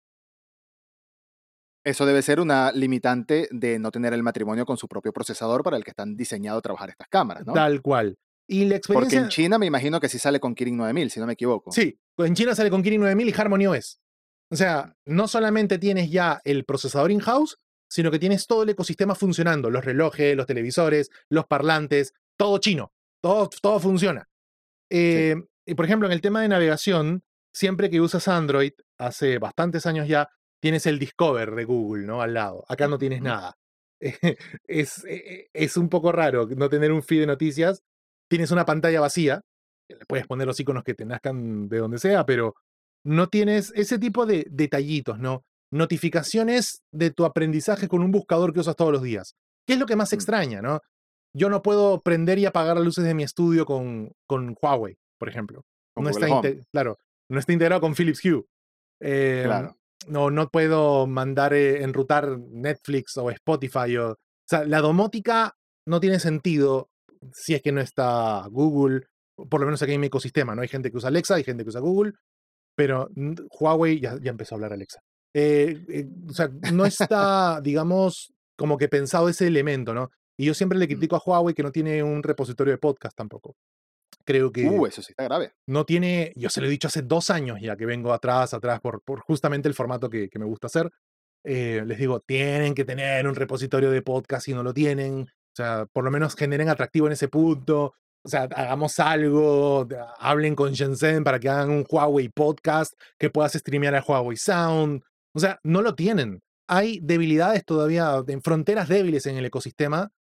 [1.87, 5.77] Eso debe ser una limitante de no tener el matrimonio con su propio procesador para
[5.77, 7.53] el que están diseñados a trabajar estas cámaras, ¿no?
[7.53, 8.17] Tal cual.
[8.45, 9.19] Y la Porque experiencia.
[9.21, 11.71] en China me imagino que sí sale con Kirin 9000, si no me equivoco.
[11.71, 14.01] Sí, en China sale con Kirin 9000 y Harmony OS.
[14.51, 17.57] O sea, no solamente tienes ya el procesador in-house,
[17.89, 22.91] sino que tienes todo el ecosistema funcionando, los relojes, los televisores, los parlantes, todo chino,
[23.21, 24.27] todo, todo funciona.
[24.89, 27.23] Eh, Y por ejemplo, en el tema de navegación,
[27.53, 30.29] siempre que usas Android, hace bastantes años ya,
[30.61, 32.21] tienes el Discover de Google, ¿no?
[32.21, 32.65] Al lado.
[32.67, 33.55] Acá no tienes nada.
[34.67, 37.81] es, eh, es un poco raro no tener un feed de noticias.
[38.29, 39.41] Tienes una pantalla vacía,
[39.89, 42.55] le puedes poner los iconos que te nazcan de donde sea, pero
[43.05, 45.43] no tienes ese tipo de detallitos, ¿no?
[45.71, 49.35] Notificaciones de tu aprendizaje con un buscador que usas todos los días.
[49.65, 50.15] ¿Qué es lo que más Mm.
[50.15, 50.81] extraña, no?
[51.33, 55.29] Yo no puedo prender y apagar las luces de mi estudio con, con Huawei, por
[55.29, 55.63] ejemplo.
[55.95, 56.63] Con no Google está Home.
[56.71, 56.97] claro,
[57.29, 58.43] no está integrado con Philips Hue.
[59.01, 59.77] Eh, Claro.
[60.07, 63.97] No, no puedo mandar, eh, enrutar Netflix o Spotify.
[63.97, 66.89] O, o sea, la domótica no tiene sentido
[67.33, 69.01] si es que no está Google,
[69.49, 70.61] por lo menos aquí en mi ecosistema, ¿no?
[70.61, 72.13] Hay gente que usa Alexa, hay gente que usa Google,
[72.75, 73.09] pero
[73.59, 74.99] Huawei ya, ya empezó a hablar Alexa.
[75.33, 80.09] Eh, eh, o sea, no está, digamos, como que pensado ese elemento, ¿no?
[80.37, 80.89] Y yo siempre le Mm.
[80.89, 83.55] critico a Huawei que no tiene un repositorio de podcast tampoco.
[84.27, 85.53] Creo que Uh, eso sí está grave.
[85.67, 88.81] no tiene, yo se lo he dicho hace dos años ya que vengo atrás, atrás,
[88.81, 90.91] por, por justamente el formato que, que me gusta hacer.
[91.45, 95.21] Eh, les digo, tienen que tener un repositorio de podcast si no lo tienen.
[95.21, 97.93] O sea, por lo menos generen atractivo en ese punto.
[98.21, 99.87] O sea, hagamos algo,
[100.19, 105.01] hablen con Shenzhen para que hagan un Huawei podcast que puedas streamear a Huawei Sound.
[105.33, 106.41] O sea, no lo tienen.
[106.67, 110.11] Hay debilidades todavía, en fronteras débiles en el ecosistema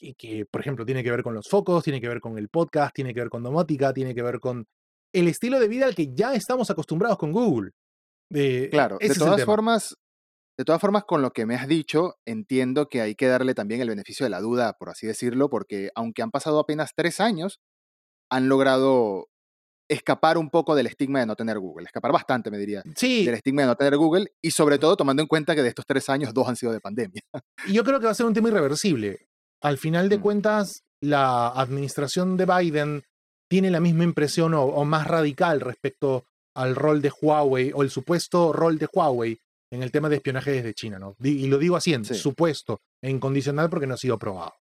[0.00, 2.48] que, que, por ejemplo, tiene que ver con los focos, tiene que ver con el
[2.48, 4.66] podcast, tiene que ver con domótica, tiene que ver con
[5.12, 7.72] el estilo de vida al que ya estamos acostumbrados con Google.
[8.32, 9.96] Eh, Claro, de todas formas,
[10.56, 13.80] de todas formas, con lo que me has dicho, entiendo que hay que darle también
[13.80, 17.60] el beneficio de la duda, por así decirlo, porque aunque han pasado apenas tres años,
[18.30, 19.28] han logrado
[19.88, 23.34] escapar un poco del estigma de no tener Google, escapar bastante, me diría, Sí, del
[23.34, 26.08] estigma de no tener Google, y sobre todo tomando en cuenta que de estos tres
[26.08, 27.22] años, dos han sido de pandemia.
[27.66, 29.29] y yo creo que va a ser un tema irreversible.
[29.62, 30.20] Al final de Mm.
[30.22, 33.02] cuentas, la administración de Biden
[33.48, 37.90] tiene la misma impresión o, o más radical respecto al rol de Huawei o el
[37.90, 39.38] supuesto rol de Huawei
[39.72, 41.14] en el tema de espionaje desde China, ¿no?
[41.22, 42.14] Y lo digo así en Sí.
[42.14, 44.54] supuesto e incondicional porque no ha sido probado.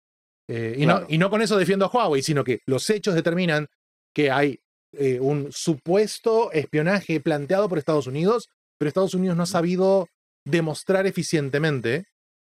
[0.49, 1.01] Eh, y, Claro.
[1.01, 3.67] no, y no con eso defiendo a Huawei, sino que los hechos determinan
[4.13, 4.59] que hay
[4.93, 10.07] eh, un supuesto espionaje planteado por Estados Unidos, pero Estados Unidos no ha sabido
[10.45, 12.05] demostrar eficientemente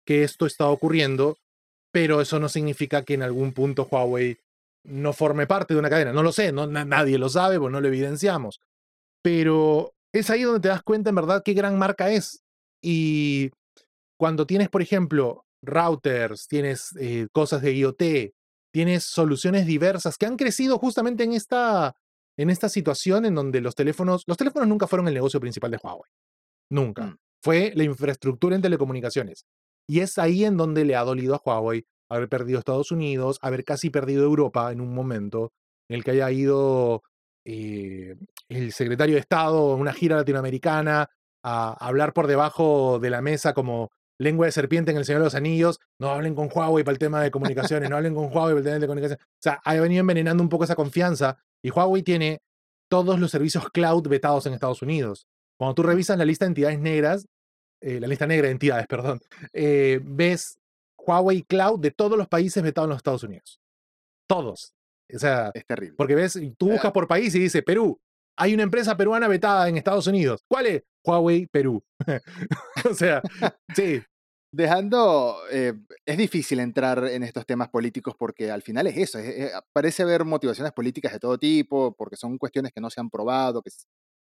[0.06, 1.38] que esto está ocurriendo,
[1.94, 4.40] pero eso no significa que en algún punto Huawei
[4.84, 6.12] no forme parte de una cadena.
[6.12, 8.60] No lo sé, no, na- nadie lo sabe, pues no lo evidenciamos.
[9.22, 12.42] Pero es ahí donde te das cuenta en verdad qué gran marca es.
[12.82, 13.52] Y
[14.20, 18.04] cuando tienes, por ejemplo, routers, tienes eh, cosas de IoT,
[18.74, 21.96] tienes soluciones diversas que han crecido justamente en esta,
[22.38, 25.80] en esta situación en donde los teléfonos, los teléfonos nunca fueron el negocio principal de
[25.82, 26.12] Huawei.
[26.72, 27.04] Nunca.
[27.06, 27.18] Mm.
[27.44, 29.46] Fue la infraestructura en telecomunicaciones.
[29.88, 33.64] Y es ahí en donde le ha dolido a Huawei haber perdido Estados Unidos, haber
[33.64, 35.52] casi perdido Europa en un momento
[35.90, 37.04] en el que haya ido
[37.46, 38.16] eh,
[38.50, 41.10] el secretario de Estado en una gira latinoamericana
[41.44, 45.26] a hablar por debajo de la mesa como lengua de serpiente en el Señor de
[45.26, 45.80] los Anillos.
[46.00, 48.64] No hablen con Huawei para el tema de comunicaciones, no hablen con Huawei para el
[48.64, 49.26] tema de comunicaciones.
[49.26, 52.42] O sea, ha venido envenenando un poco esa confianza y Huawei tiene
[52.90, 55.28] todos los servicios cloud vetados en Estados Unidos.
[55.58, 57.28] Cuando tú revisas la lista de entidades negras,
[57.84, 59.20] eh, la lista negra de entidades, perdón,
[59.52, 60.58] eh, ves
[60.98, 63.60] Huawei Cloud de todos los países vetados en los Estados Unidos.
[64.28, 64.74] Todos.
[65.14, 65.96] O sea, Es terrible.
[65.98, 68.00] porque ves, tú buscas por país y dice Perú.
[68.38, 70.42] Hay una empresa peruana vetada en Estados Unidos.
[70.48, 70.84] ¿Cuál es?
[71.06, 71.84] Huawei Perú.
[72.90, 73.22] o sea,
[73.76, 74.02] sí.
[74.56, 75.74] Dejando, eh,
[76.06, 80.04] es difícil entrar en estos temas políticos porque al final es eso, es- es- parece
[80.04, 83.72] haber motivaciones políticas de todo tipo, porque son cuestiones que no se han probado, que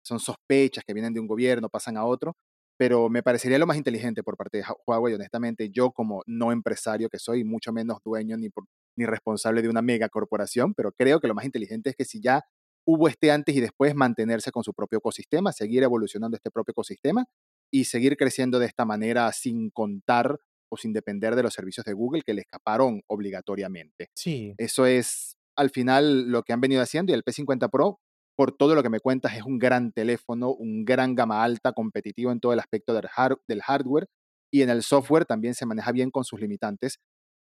[0.03, 2.35] son sospechas que vienen de un gobierno, pasan a otro,
[2.83, 7.09] pero me parecería lo más inteligente por parte de Huawei, honestamente, yo como no empresario
[7.09, 8.64] que soy, mucho menos dueño ni, por-
[8.97, 12.21] ni responsable de una mega corporación, pero creo que lo más inteligente es que si
[12.21, 12.42] ya
[12.85, 17.25] hubo este antes y después, mantenerse con su propio ecosistema, seguir evolucionando este propio ecosistema
[17.73, 21.92] y seguir creciendo de esta manera sin contar o sin depender de los servicios de
[21.92, 24.09] Google que le escaparon obligatoriamente.
[24.16, 28.01] Sí, Eso es al final lo que han venido haciendo y el P50 Pro,
[28.37, 32.33] por todo lo que me cuentas, es un gran teléfono, un gran gama alta, competitivo
[32.33, 34.07] en todo el aspecto del, har- del hardware
[34.53, 36.99] y en el software también se maneja bien con sus limitantes.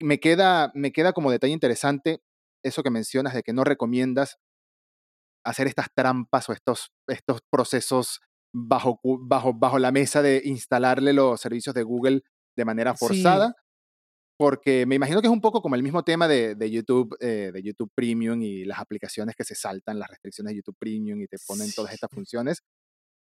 [0.01, 2.21] Me queda, me queda como detalle interesante
[2.63, 4.37] eso que mencionas de que no recomiendas
[5.45, 8.19] hacer estas trampas o estos, estos procesos
[8.53, 12.21] bajo, bajo, bajo la mesa de instalarle los servicios de Google
[12.55, 13.55] de manera sí, forzada,
[14.37, 17.51] porque me imagino que es un poco como el mismo tema de, de YouTube, eh,
[17.53, 21.27] de YouTube Premium y las aplicaciones que se saltan las restricciones de YouTube Premium y
[21.27, 22.61] te ponen todas estas funciones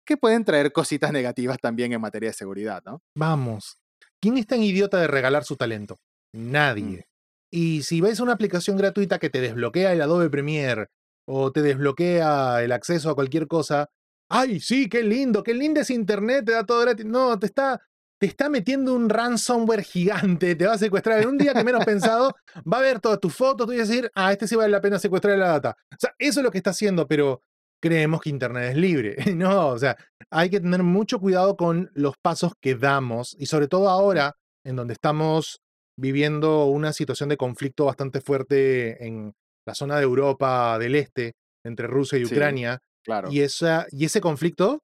[0.05, 3.01] que pueden traer cositas negativas también en materia de seguridad, ¿no?
[3.15, 3.77] Vamos.
[4.21, 5.97] ¿Quién es tan idiota de regalar su talento?
[6.33, 7.05] Mm, Nadie.
[7.51, 10.87] Y si ves una aplicación gratuita que te desbloquea el Adobe Premiere
[11.27, 13.89] o te desbloquea el acceso a cualquier cosa,
[14.29, 15.43] ¡ay, sí, qué lindo!
[15.43, 16.45] ¡Qué lindo es Internet!
[16.45, 17.05] Te da todo gratis.
[17.05, 17.81] No, te está,
[18.19, 21.21] te está metiendo un ransomware gigante, te va a secuestrar.
[21.21, 22.35] En un día que menos pensado,
[22.71, 24.81] va a ver todas tus fotos, tú vas a decir, ah, este sí vale la
[24.81, 25.77] pena secuestrar la data.
[25.91, 27.41] O sea, eso es lo que está haciendo, pero
[27.81, 29.15] creemos que Internet es libre.
[29.35, 29.95] No, o sea,
[30.31, 34.33] hay que tener mucho cuidado con los pasos que damos y sobre todo ahora,
[34.65, 35.59] en donde estamos
[35.99, 39.33] viviendo una situación de conflicto bastante fuerte en
[39.65, 41.33] la zona de Europa del Este,
[41.65, 43.31] entre Rusia y Sí, Ucrania, claro.
[43.31, 44.79] y, esa, y ese conflicto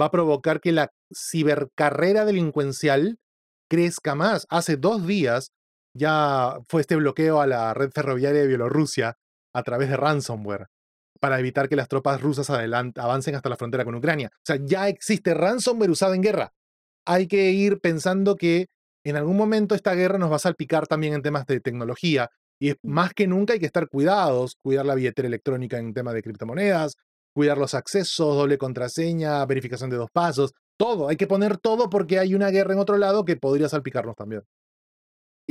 [0.00, 3.18] va a provocar que la cibercarrera delincuencial
[3.68, 4.46] crezca más.
[4.50, 5.52] Hace dos días
[5.94, 9.16] ya fue este bloqueo a la red ferroviaria de Bielorrusia
[9.52, 10.66] a través de ransomware
[11.20, 14.30] para evitar que las tropas rusas avancen hasta la frontera con Ucrania.
[14.32, 16.52] O sea, ya existe ransomware usado en guerra.
[17.04, 18.66] Hay que ir pensando que
[19.04, 22.28] en algún momento esta guerra nos va a salpicar también en temas de tecnología.
[22.60, 26.22] Y más que nunca hay que estar cuidados, cuidar la billetera electrónica en tema de
[26.22, 26.94] criptomonedas,
[27.34, 31.08] cuidar los accesos, doble contraseña, verificación de dos pasos, todo.
[31.08, 34.42] Hay que poner todo porque hay una guerra en otro lado que podría salpicarnos también.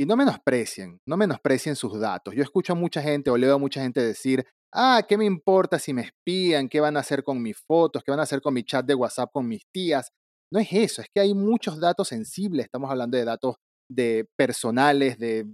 [0.00, 2.34] Y no menosprecien, no menosprecien sus datos.
[2.34, 5.78] Yo escucho a mucha gente o leo a mucha gente decir, ah, ¿qué me importa
[5.78, 6.68] si me espían?
[6.68, 8.02] ¿Qué van a hacer con mis fotos?
[8.04, 10.10] ¿Qué van a hacer con mi chat de WhatsApp con mis tías?
[10.52, 12.66] No es eso, es que hay muchos datos sensibles.
[12.66, 13.56] Estamos hablando de datos
[13.90, 15.46] de personales, de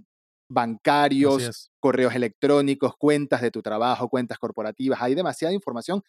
[0.49, 1.71] bancarios, es.
[1.79, 5.01] correos electrónicos, cuentas de tu trabajo, cuentas corporativas.
[5.01, 6.01] Hay demasiada información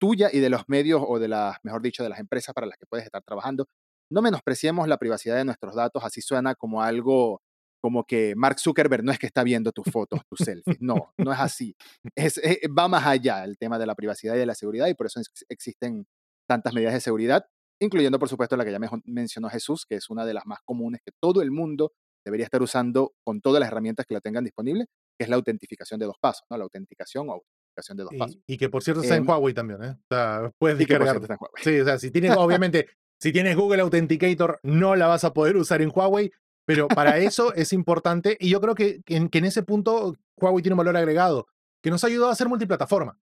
[0.00, 2.78] tuya y de los medios o de las, mejor dicho, de las empresas para las
[2.78, 3.66] que puedes estar trabajando.
[4.10, 7.40] No menospreciemos la privacidad de nuestros datos, así suena como algo
[7.80, 10.78] como que Mark Zuckerberg no es que está viendo tus fotos, tus selfies.
[10.80, 11.76] No, no es así.
[12.16, 14.94] Es, eh, va más allá el tema de la privacidad y de la seguridad y
[14.94, 16.06] por eso ex- existen
[16.48, 17.44] tantas medidas de seguridad,
[17.80, 20.58] incluyendo por supuesto la que ya me- mencionó Jesús, que es una de las más
[20.64, 21.92] comunes que todo el mundo
[22.28, 24.86] debería estar usando con todas las herramientas que la tengan disponible,
[25.18, 26.56] que es la autentificación de dos pasos, ¿no?
[26.56, 28.38] La autenticación o autentificación de dos pasos.
[28.46, 29.90] Y, que por cierto está en Em, Huawei también, ¿eh?
[29.90, 31.20] O sea, puedes descargar.
[31.62, 32.88] Sí, o sea, si tienes, obviamente,
[33.20, 36.30] si tienes Google Authenticator, no la vas a poder usar en Huawei,
[36.66, 40.14] pero para eso es importante, y yo creo que, que en, que en ese punto
[40.36, 41.46] Huawei tiene un valor agregado,
[41.82, 43.18] que nos ayuda a hacer multiplataforma,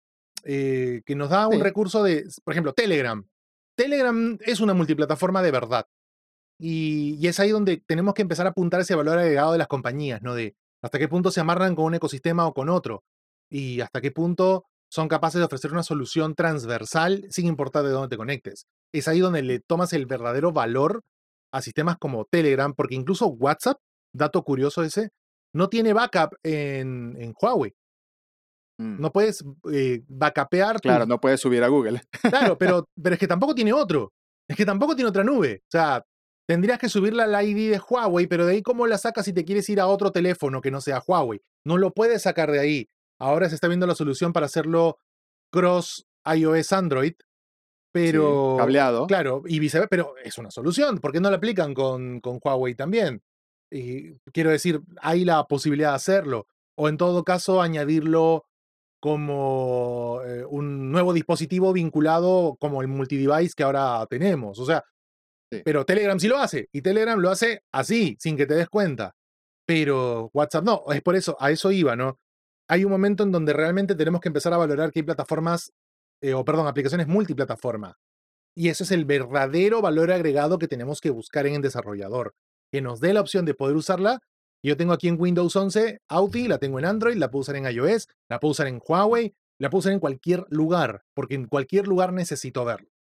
[0.46, 1.62] eh, que nos da un Sí.
[1.62, 3.26] recurso de, por ejemplo, Telegram.
[3.76, 5.88] Telegram es una multiplataforma de verdad.
[6.60, 9.68] Y, y es ahí donde tenemos que empezar a apuntar ese valor agregado de las
[9.68, 10.36] compañías, ¿no?
[10.36, 13.04] De hasta qué punto se amarran con un ecosistema o con otro.
[13.50, 18.10] Y hasta qué punto son capaces de ofrecer una solución transversal sin importar de dónde
[18.10, 18.68] te conectes.
[18.94, 21.02] Es ahí donde le tomas el verdadero valor
[21.52, 23.78] a sistemas como Telegram, porque incluso WhatsApp,
[24.14, 25.10] dato curioso ese,
[25.56, 27.74] no tiene backup en, en Huawei.
[28.80, 29.02] Mm.
[29.02, 32.02] No puedes eh, backupear Claro, no puedes subir a Google.
[32.22, 34.12] Claro, pero, pero es que tampoco tiene otro.
[34.50, 35.62] Es que tampoco tiene otra nube.
[35.64, 36.04] O sea,
[36.48, 39.46] tendrías que subirla al ID de Huawei, pero de ahí cómo la sacas si te
[39.46, 41.42] quieres ir a otro teléfono que no sea Huawei.
[41.66, 42.90] No lo puedes sacar de ahí.
[43.20, 44.98] Ahora se está viendo la solución para hacerlo
[45.52, 49.06] cross iOS Android, Sí, pero cableado.
[49.06, 50.98] claro, y viceversa, pero es una solución.
[50.98, 53.22] ¿Por qué no la aplican con, con Huawei también?
[53.72, 56.48] Y quiero decir, hay la posibilidad de hacerlo.
[56.76, 58.46] O en todo caso, añadirlo
[59.00, 64.58] como eh, un nuevo dispositivo vinculado como el multidevice que ahora tenemos.
[64.60, 64.84] O sea,
[65.64, 66.70] Pero Telegram sí lo hace.
[66.72, 69.16] Y Telegram lo hace así, sin que te des cuenta.
[69.66, 70.84] Pero WhatsApp no.
[70.92, 72.20] Es por eso, a eso iba, ¿no?
[72.68, 75.72] Hay un momento en donde realmente tenemos que empezar a valorar que hay plataformas,
[76.22, 77.98] eh, o perdón, aplicaciones multiplataforma.
[78.56, 82.36] Y ese es el verdadero valor agregado que tenemos que buscar en el desarrollador.
[82.72, 84.20] que nos dé la opción de poder usarla.
[84.64, 87.66] Yo tengo aquí en Windows 11 Audi, la tengo en Android, la puedo usar en
[87.66, 91.88] iOS, la puedo usar en Huawei, la puedo usar en cualquier lugar, porque en cualquier
[91.88, 92.93] lugar necesito verlo.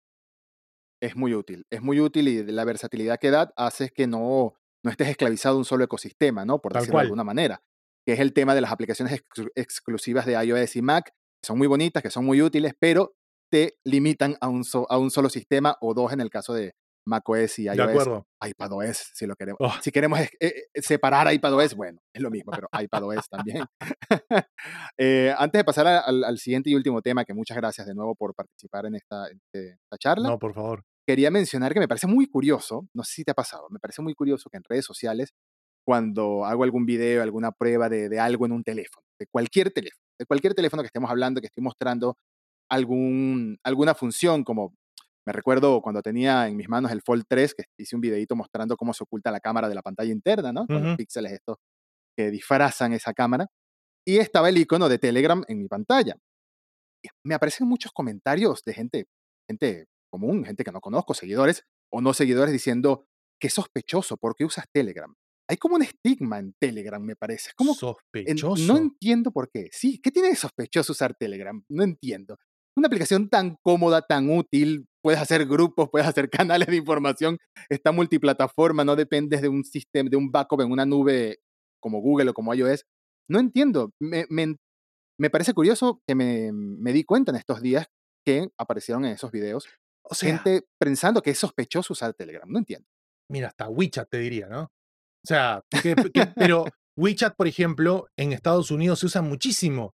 [1.03, 4.53] Es muy útil, es muy útil y la versatilidad que da hace que no,
[4.85, 6.61] no estés esclavizado a un solo ecosistema, ¿no?
[6.61, 7.61] Por decirlo de alguna manera.
[8.05, 9.21] Que es el tema de las aplicaciones
[9.55, 13.17] exclusivas de iOS y Mac, que son muy bonitas, que son muy útiles, pero
[13.51, 16.73] te limitan a un, a un solo sistema o dos en el caso de
[17.05, 17.75] macOS y iOS.
[17.75, 18.27] De acuerdo.
[18.41, 19.57] iPadOS, si lo queremos.
[19.59, 19.73] Oh.
[19.81, 23.65] Si queremos eh, eh, separar iPadOS, bueno, es lo mismo, pero iPadOS también.
[24.97, 28.33] Eh, antes de pasar al, siguiente y último tema, que muchas gracias de nuevo por
[28.33, 30.29] participar en esta, este, esta charla.
[30.29, 30.83] No, por favor.
[31.07, 34.01] Quería mencionar que me parece muy curioso, no sé si te ha pasado, me parece
[34.01, 35.33] muy curioso que en redes sociales,
[35.85, 40.01] cuando hago algún video, alguna prueba de, de algo en un teléfono, de cualquier teléfono,
[40.17, 42.17] de cualquier teléfono que estemos hablando, que estoy mostrando
[42.69, 44.73] algún, alguna función, como
[45.25, 48.75] me recuerdo cuando tenía en mis manos el Fold 3, que hice un videito mostrando
[48.75, 50.67] cómo se oculta la cámara de la pantalla interna, ¿no?
[50.67, 51.57] Con los píxeles estos
[52.17, 53.47] que disfrazan esa cámara.
[54.05, 56.15] Y estaba el icono de Telegram en mi pantalla.
[57.23, 59.05] me aparecen muchos comentarios de gente,
[59.49, 63.05] gente común, gente que no conozco, seguidores o no seguidores, diciendo,
[63.41, 65.13] qué sospechoso, ¿por qué usas Telegram?
[65.49, 67.49] hay como un estigma en Telegram, me parece.
[67.49, 68.65] Es como, sospechoso.
[68.65, 69.69] no entiendo por qué.
[69.71, 71.63] Sí, ¿qué tiene de sospechoso usar Telegram?
[71.69, 72.37] No entiendo.
[72.75, 77.37] Una aplicación tan cómoda, tan útil, puedes hacer grupos, puedes hacer canales de información,
[77.69, 81.39] está multiplataforma, no dependes de un sistema, de un backup en una nube
[81.81, 82.85] como Google o como iOS.
[83.29, 83.91] No entiendo.
[83.99, 87.87] Me, me, parece curioso que me, me, di cuenta en estos días
[88.25, 89.67] que aparecieron en esos videos
[90.03, 92.49] o sea, gente pensando que es sospechoso usar Telegram.
[92.49, 92.87] No entiendo.
[93.29, 94.63] Mira, hasta WeChat te diría, ¿no?
[94.63, 95.61] O sea,
[96.35, 96.65] pero
[96.97, 99.93] WeChat, por ejemplo, en Estados Unidos se usa muchísimo.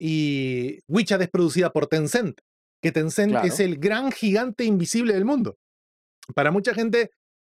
[0.00, 2.40] Y WeChat es producida por Tencent,
[2.82, 5.56] que Tencent es el gran gigante invisible del mundo.
[6.34, 7.10] Para mucha gente,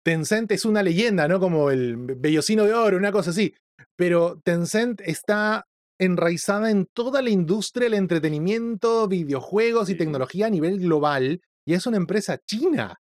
[0.03, 1.39] Tencent es una leyenda, ¿no?
[1.39, 3.55] Como el bellocino de oro, una cosa así.
[3.95, 5.65] Pero Tencent está
[5.99, 11.85] enraizada en toda la industria del entretenimiento, videojuegos y tecnología a nivel global, y es
[11.85, 12.97] una empresa china.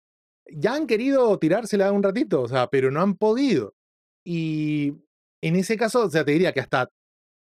[0.50, 3.76] Ya han querido tirársela un ratito, o sea, pero no han podido.
[4.26, 4.94] Y
[5.42, 6.90] en ese caso, o sea, te diría que hasta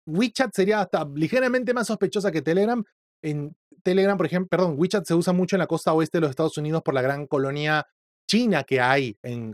[0.06, 2.84] WeChat sería hasta ligeramente más sospechosa que Telegram.
[3.24, 6.30] En Telegram, por ejemplo, perdón, WeChat se usa mucho en la costa oeste de los
[6.30, 7.88] Estados Unidos por la gran colonia
[8.30, 9.54] china que hay en,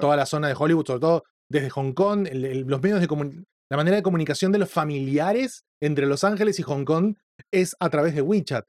[0.00, 3.08] toda la zona de Hollywood, sobre todo desde Hong Kong, los medios de
[3.68, 7.16] la manera de comunicación de los familiares entre Los Ángeles y Hong Kong
[7.50, 8.64] es a través de WeChat.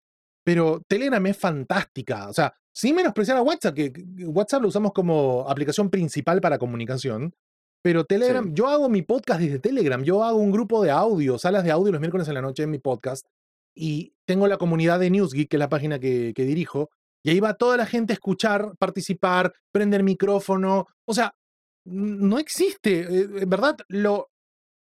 [0.46, 2.30] Pero Telegram es fantástica.
[2.30, 3.94] O sea, sin menospreciar a WhatsApp, que
[4.26, 7.34] WhatsApp lo usamos como aplicación principal para comunicación,
[7.82, 11.64] pero Telegram, yo hago mi podcast desde Telegram, yo hago un grupo de audio, salas
[11.64, 13.28] de audio los miércoles en la noche en mi podcast,
[13.76, 16.90] y tengo la comunidad de Newsgeek, que es la página que, dirijo,
[17.24, 21.36] y ahí va toda la gente a escuchar, participar, prender micrófono, o sea,
[21.86, 24.32] no existe, eh, en verdad, lo,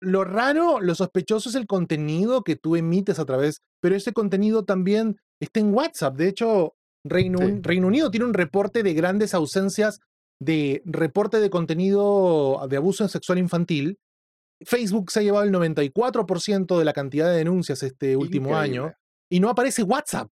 [0.01, 4.65] lo raro, lo sospechoso es el contenido que tú emites a través, pero ese contenido
[4.65, 6.15] también está en WhatsApp.
[6.15, 6.75] De hecho,
[7.05, 9.99] Reino, Reino, Unido tiene un reporte de grandes ausencias
[10.39, 13.99] de reporte de contenido de abuso sexual infantil,
[14.63, 18.93] Facebook se ha llevado el 94% de la cantidad de denuncias este último año
[19.29, 20.29] y no aparece WhatsApp.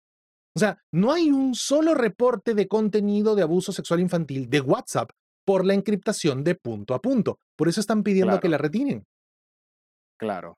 [0.55, 5.11] O sea, no hay un solo reporte de contenido de abuso sexual infantil de WhatsApp
[5.45, 7.39] por la encriptación de punto a punto.
[7.57, 9.05] Por eso están pidiendo que la retiren.
[10.19, 10.57] Claro.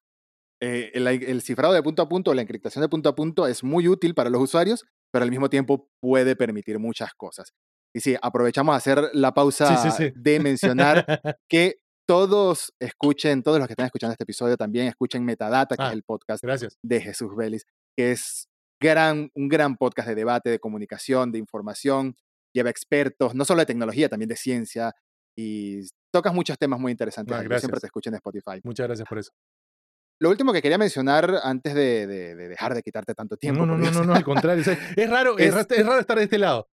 [0.60, 3.62] Eh, el, el, cifrado de punto a punto, la encriptación de punto a punto es
[3.62, 7.52] muy útil para los usuarios, pero al mismo tiempo puede permitir muchas cosas.
[7.94, 11.04] Y sí, aprovechamos a hacer la pausa de mencionar
[11.48, 15.90] que todos escuchen, todos los que están escuchando este episodio también escuchen Metadata, que es
[15.90, 16.42] ah, el podcast
[16.82, 17.64] de Jesús Vélez,
[17.96, 18.48] que es
[18.80, 22.16] gran, un gran podcast de debate, de comunicación, de información,
[22.54, 24.94] lleva expertos, no solo de tecnología, también de ciencia,
[25.36, 25.82] y
[26.12, 27.36] tocas muchos temas muy interesantes.
[27.36, 28.60] Ah, siempre te escucho en Spotify.
[28.64, 29.30] Muchas gracias por eso.
[30.20, 33.64] Lo último que quería mencionar antes de, dejar de quitarte tanto tiempo.
[33.64, 34.64] No, no, no, no, al contrario.
[34.96, 36.68] Es, raro, es, es, raro estar de este lado.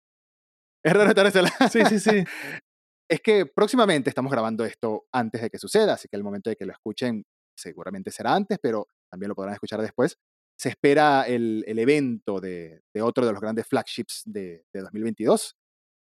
[0.85, 1.55] Es raro estar ese lado.
[1.71, 2.25] Sí, sí, sí.
[3.09, 6.57] es que próximamente estamos grabando esto antes de que suceda, así que el momento de
[6.57, 7.25] que lo escuchen
[7.57, 10.17] seguramente será antes, pero también lo podrán escuchar después.
[10.59, 15.57] Se espera el, el evento de, de, otro de los grandes flagships de, de 2022,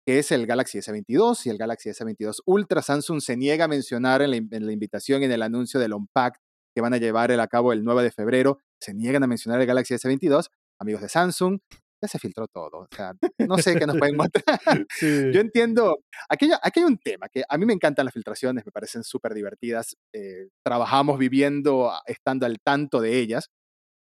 [0.06, 2.82] que es el Galaxy S22 y el Galaxy S22 Ultra.
[2.82, 5.94] Samsung se niega a mencionar en la, en la invitación y en el anuncio del
[5.94, 6.42] Unpacked
[6.74, 9.68] que van a llevar a cabo el 9 de febrero, se niegan a mencionar el
[9.68, 10.48] Galaxy S22.
[10.80, 11.60] Amigos de Samsung,
[12.02, 12.80] ya se filtró todo.
[12.80, 13.14] O sea,
[13.48, 14.60] no sé qué nos pueden mostrar.
[15.02, 18.72] Yo entiendo, aquí, aquí, hay un tema que a mí me encantan las filtraciones, me
[18.72, 19.96] parecen súper divertidas.
[20.14, 23.50] Eh, trabajamos viviendo, estando al tanto de ellas.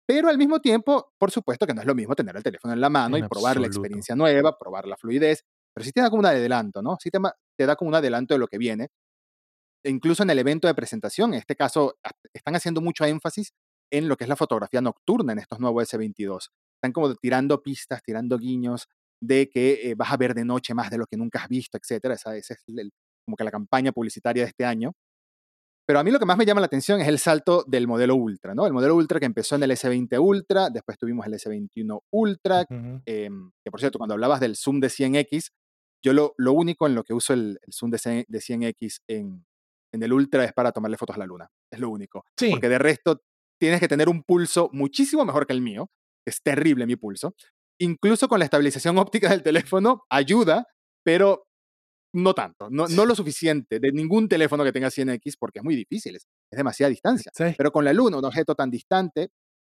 [0.06, 2.80] Pero al mismo tiempo, por supuesto que no es lo mismo tener el teléfono en
[2.80, 5.44] la mano y probar la experiencia nueva, probar la fluidez,
[5.74, 6.98] pero sí te da como un adelanto, ¿no?
[7.00, 7.18] Sí te,
[7.56, 8.88] te da como un adelanto de lo que viene.
[9.84, 11.96] Incluso en el evento de presentación, en este caso,
[12.32, 13.52] están haciendo mucho énfasis
[13.90, 16.48] en lo que es la fotografía nocturna en estos nuevos S22.
[16.76, 18.88] Están como tirando pistas, tirando guiños
[19.20, 21.78] de que eh, vas a ver de noche más de lo que nunca has visto,
[21.78, 22.14] etcétera.
[22.14, 22.48] Esa, es
[23.24, 24.92] como que la campaña publicitaria de este año.
[25.86, 28.16] Pero a mí lo que más me llama la atención es el salto del modelo
[28.16, 28.66] Ultra, ¿no?
[28.66, 32.64] El modelo Ultra que empezó en el S20 Ultra, después tuvimos el S21 Ultra,
[33.04, 35.50] em, que por cierto, cuando hablabas del zoom de 100X,
[36.02, 39.44] yo lo, lo único en lo que uso el, zoom de, 100X en,
[39.94, 41.48] en, el Ultra es para tomarle fotos a la luna.
[41.70, 42.24] Es lo único.
[42.38, 42.50] Sí.
[42.50, 43.22] Porque de resto
[43.58, 45.90] tienes que tener un pulso muchísimo mejor que el mío.
[46.26, 47.34] Es terrible mi pulso.
[47.78, 50.66] Incluso con la estabilización óptica del teléfono ayuda,
[51.04, 51.46] pero
[52.14, 55.74] no tanto, no, no lo suficiente de ningún teléfono que tenga 100X porque es muy
[55.74, 57.32] difícil, es, demasiada distancia.
[57.58, 59.30] Pero con la luna, un objeto tan distante,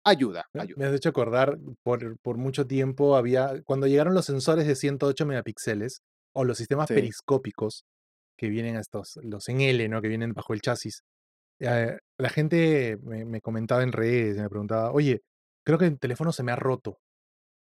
[0.06, 4.76] ayuda, Me has hecho acordar, por, por mucho tiempo había, cuando llegaron los sensores de
[4.76, 6.04] 108 megapíxeles
[6.36, 7.86] o los sistemas periscópicos
[8.38, 10.02] que vienen a estos, los en L, ¿no?
[10.02, 11.04] Que vienen bajo el chasis.
[11.60, 15.22] Eh, la gente me, comentaba en redes, me preguntaba, oye,
[15.66, 17.00] creo que el teléfono se me ha roto.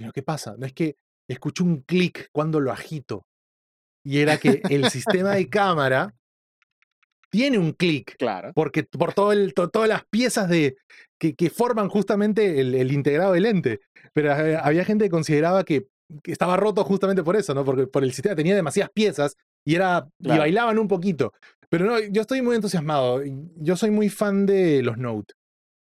[0.01, 0.57] Y ¿qué pasa?
[0.59, 0.97] No es que
[1.29, 3.27] escucho un clic cuando lo agito
[4.05, 6.15] y era que el sistema de cámara
[7.31, 8.17] tiene un clic.
[8.17, 8.53] Claro.
[8.55, 10.77] Porque por todo el, todas las piezas de,
[11.19, 13.81] que, que forman justamente el, integrado del lente.
[14.15, 15.89] Pero eh, había gente que consideraba que,
[16.25, 17.67] estaba roto justamente por eso, ¿no?
[17.67, 20.09] Porque por el sistema tenía demasiadas piezas y era.
[20.21, 21.33] y bailaban un poquito.
[21.69, 23.23] Pero no, yo estoy muy entusiasmado.
[23.57, 25.35] Yo soy muy fan de los Note.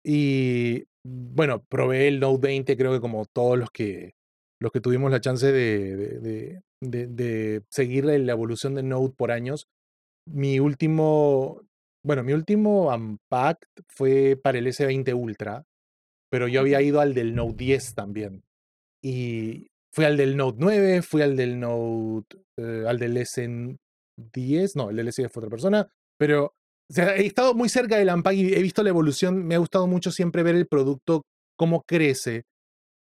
[0.05, 4.15] Y bueno, probé el Note 20, creo que como todos los que
[4.61, 9.69] los que tuvimos la chance de, de, seguir la evolución de Node por años.
[10.27, 11.61] Mi último,
[12.03, 15.65] bueno, mi último Unpacked fue para el S20 Ultra,
[16.31, 18.43] pero yo había ido al del Note 10 también.
[19.03, 24.91] Y fui al del Note 9, fui al del Note, eh, al del S10, no,
[24.91, 25.89] el del S10 fue otra persona,
[26.19, 26.55] pero
[26.89, 30.11] he estado muy cerca del Unpacked y he visto la evolución, me ha gustado mucho
[30.11, 31.23] siempre ver el producto,
[31.57, 32.43] cómo crece.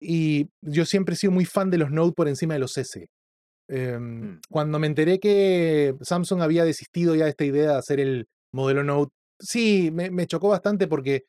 [0.03, 3.07] Y yo siempre he sido muy fan de los Note por encima de los S.
[3.68, 4.41] Em, mm.
[4.51, 8.82] Cuando me enteré que Samsung había desistido ya de esta idea de hacer el modelo
[8.82, 11.24] Note, sí, me, chocó bastante porque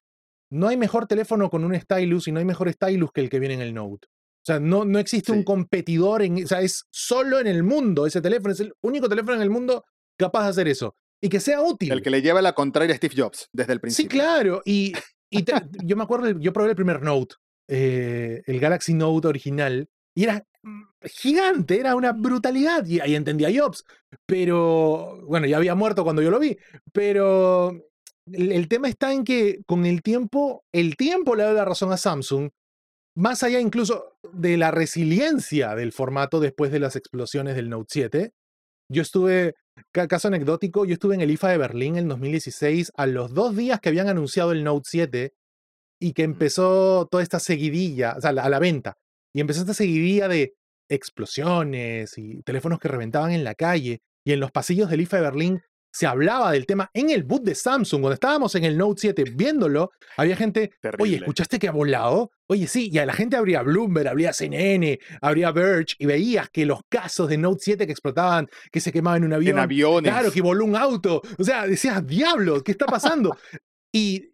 [0.49, 3.39] no hay mejor teléfono con un stylus y no hay mejor stylus que el que
[3.39, 4.07] viene en el Note.
[4.41, 8.07] O sea, no, no existe un competidor, en, o sea, es solo en el mundo
[8.07, 9.85] ese teléfono, es el único teléfono en el mundo
[10.17, 10.95] capaz de hacer eso.
[11.21, 11.91] Y que sea útil.
[11.91, 14.09] El que le lleva la contraria a Steve Jobs desde el principio.
[14.09, 14.61] Sí, claro.
[14.65, 14.93] Y,
[15.29, 15.45] y
[15.83, 17.35] yo me acuerdo, yo probé el primer Note,
[17.67, 22.83] eh, el Galaxy Note original, y era mm, gigante, era una brutalidad.
[22.87, 23.85] Y ahí entendía Jobs.
[24.25, 26.57] Pero, bueno, ya había muerto cuando yo lo vi.
[26.91, 27.71] Pero
[28.25, 31.97] el, tema está en que con el tiempo, el tiempo le da la razón a
[31.97, 32.49] Samsung,
[33.15, 38.33] más allá incluso de la resiliencia del formato después de las explosiones del Note 7.
[38.89, 39.55] Yo estuve,
[39.91, 43.79] caso anecdótico, yo estuve en el IFA de Berlín en 2016, a los dos días
[43.79, 45.33] que habían anunciado el Note 7
[45.99, 48.97] y que empezó toda esta seguidilla, o sea, a la venta.
[49.33, 50.55] Y empezó esta seguidilla de
[50.89, 54.01] explosiones y teléfonos que reventaban en la calle.
[54.25, 57.43] Y en los pasillos del IFA de Berlín se hablaba del tema en el boot
[57.43, 58.01] de Samsung.
[58.01, 62.31] Cuando estábamos en el Note 7 viéndolo, había gente, oye, ¿escuchaste que ha volado?
[62.47, 66.65] Oye, sí, y a la gente habría Bloomberg, habría CNN, habría Verge, y veías que
[66.65, 69.57] los casos de Note 7 que explotaban, que se quemaban en un avión.
[69.57, 70.11] En aviones.
[70.11, 71.21] Claro, que voló un auto.
[71.37, 73.37] O sea, decías, diablo, ¿qué está pasando?
[73.93, 74.31] y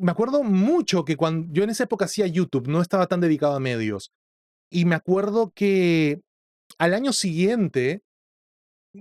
[0.00, 3.54] me acuerdo mucho que cuando yo en esa época hacía YouTube, no estaba tan dedicado
[3.54, 4.12] a medios.
[4.70, 6.20] Y me acuerdo que
[6.78, 8.02] al año siguiente,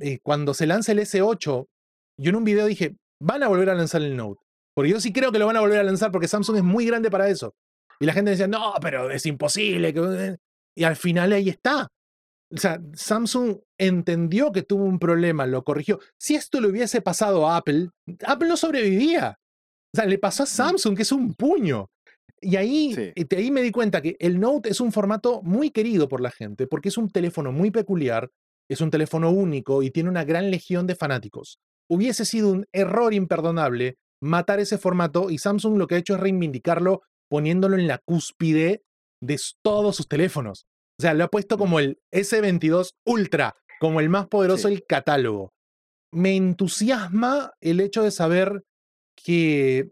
[0.02, 1.68] eh, cuando se lanza el S8,
[2.18, 4.42] yo en un video dije, van a volver a lanzar el Note.
[4.76, 6.86] Porque yo sí creo que lo van a volver a lanzar porque Samsung es muy
[6.86, 7.54] grande para eso.
[8.00, 9.94] Y la gente decía, no, pero es imposible.
[10.78, 11.88] Y al final ahí está.
[12.54, 16.02] O sea, Samsung entendió que tuvo un problema, lo corrigió.
[16.20, 17.92] Si esto le hubiese pasado a Apple,
[18.26, 19.40] Apple no sobrevivía.
[19.94, 21.90] O sea, le pasó a Samsung, que es un puño.
[22.42, 26.10] Y ahí, eh, ahí me di cuenta que el Note es un formato muy querido
[26.10, 28.30] por la gente, porque es un teléfono muy peculiar,
[28.70, 31.60] es un teléfono único y tiene una gran legión de fanáticos.
[31.90, 36.20] Hubiese sido un error imperdonable matar ese formato y Samsung lo que ha hecho es
[36.20, 38.84] reivindicarlo poniéndolo en la cúspide
[39.22, 40.66] de todos sus teléfonos.
[41.00, 45.54] O sea, lo ha puesto como el S22 Ultra, como el más poderoso del catálogo.
[46.12, 48.64] Me entusiasma el hecho de saber
[49.16, 49.92] que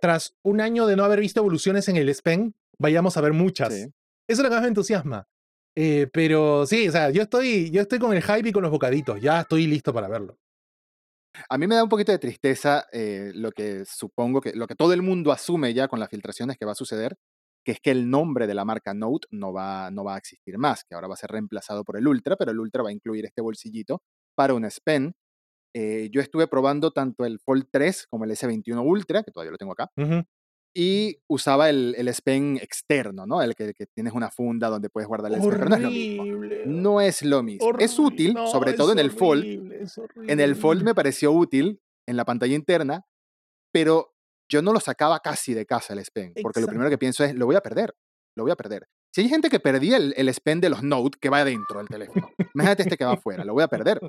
[0.00, 3.72] tras un año de no haber visto evoluciones en el SPEN, vayamos a ver muchas.
[3.72, 3.90] Eso
[4.28, 5.26] es lo que más me entusiasma.
[5.80, 8.72] Eh, pero sí, o sea, yo estoy, yo estoy con el hype y con los
[8.72, 9.20] bocaditos.
[9.20, 10.36] Ya estoy listo para verlo.
[11.48, 14.74] A mí me da un poquito de tristeza eh, lo que supongo que, lo que
[14.74, 17.16] todo el mundo asume ya con las filtraciones que va a suceder,
[17.64, 20.58] que es que el nombre de la marca Note no va, no va a existir
[20.58, 22.92] más, que ahora va a ser reemplazado por el Ultra, pero el Ultra va a
[22.92, 24.02] incluir este bolsillito
[24.34, 25.14] para un S Pen
[25.74, 29.58] eh, yo estuve probando tanto el Fold 3 como el S21 Ultra, que todavía lo
[29.58, 30.24] tengo acá, Ujú.
[30.74, 33.42] Y usaba el, el S Pen externo, ¿no?
[33.42, 35.82] El que, que tienes una funda donde puedes guardar el S Pen, pero no es
[35.82, 36.22] lo mismo.
[36.22, 36.62] Horrible.
[36.66, 37.68] No es lo mismo.
[37.78, 38.14] Es horrible.
[38.14, 39.42] útil, No, sobre es todo en el Fold.
[39.42, 39.80] horrible,
[40.32, 40.84] En el Fold horrible.
[40.84, 43.04] me pareció útil en la pantalla interna,
[43.72, 44.14] pero
[44.50, 47.24] yo no lo sacaba casi de casa el S Pen, porque lo primero que pienso
[47.24, 47.94] es, lo voy a perder,
[48.36, 48.88] lo voy a perder.
[49.14, 51.78] Si hay gente que perdía el, el S Pen de los Note que va adentro
[51.78, 54.00] del teléfono, imagínate este que va afuera, lo voy a perder.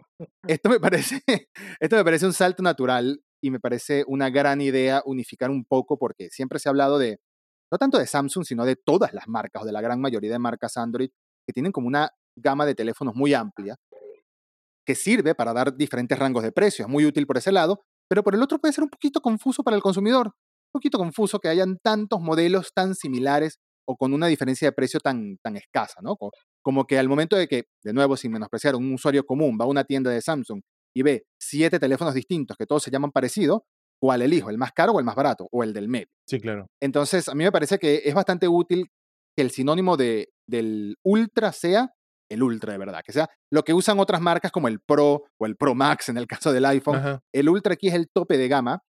[0.47, 1.21] Esto me parece,
[1.79, 5.97] esto me parece un salto natural y me parece una gran idea unificar un poco
[5.97, 7.19] porque siempre se ha hablado de,
[7.71, 10.39] no tanto de Samsung, sino de todas las marcas o de la gran mayoría de
[10.39, 11.09] marcas Android
[11.47, 13.75] que tienen como una gama de teléfonos muy amplia
[14.85, 18.33] que sirve para dar diferentes rangos de precios, muy útil por ese lado, pero por
[18.35, 21.77] el otro puede ser un poquito confuso para el consumidor, un poquito confuso que hayan
[21.83, 26.15] tantos modelos tan similares o con una diferencia de precio tan, tan escasa, ¿no?
[26.15, 26.31] Co-
[26.61, 29.67] Como que al momento de que, de nuevo, sin menospreciar, un usuario común va a
[29.67, 30.61] una tienda de Samsung
[30.95, 33.65] y ve siete teléfonos distintos que todos se llaman parecido,
[34.01, 34.49] ¿cuál elijo?
[34.49, 35.47] ¿El más caro o el más barato?
[35.51, 36.07] ¿O el del medio?
[36.27, 36.67] Sí, claro.
[36.81, 38.89] Entonces, a mí me parece que es bastante útil
[39.35, 41.93] que el sinónimo de, del Ultra sea
[42.29, 45.45] el Ultra de verdad, que sea lo que usan otras marcas como el Pro o
[45.45, 46.97] el Pro Max en el caso del iPhone.
[46.97, 47.19] Ajá.
[47.33, 48.83] El Ultra aquí es el tope de gama.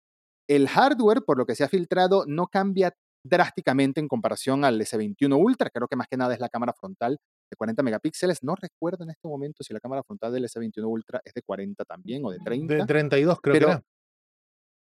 [0.49, 2.93] El hardware, por lo que se ha filtrado, no cambia
[3.25, 5.71] drásticamente en comparación al S21 Ultra.
[5.71, 7.19] Creo que más que nada es la cámara frontal
[7.51, 8.43] de 40 megapíxeles.
[8.43, 11.85] No recuerdo en este momento si la cámara frontal del S21 Ultra es de 40
[11.85, 13.85] también o de 30 De 32 creo pero que era.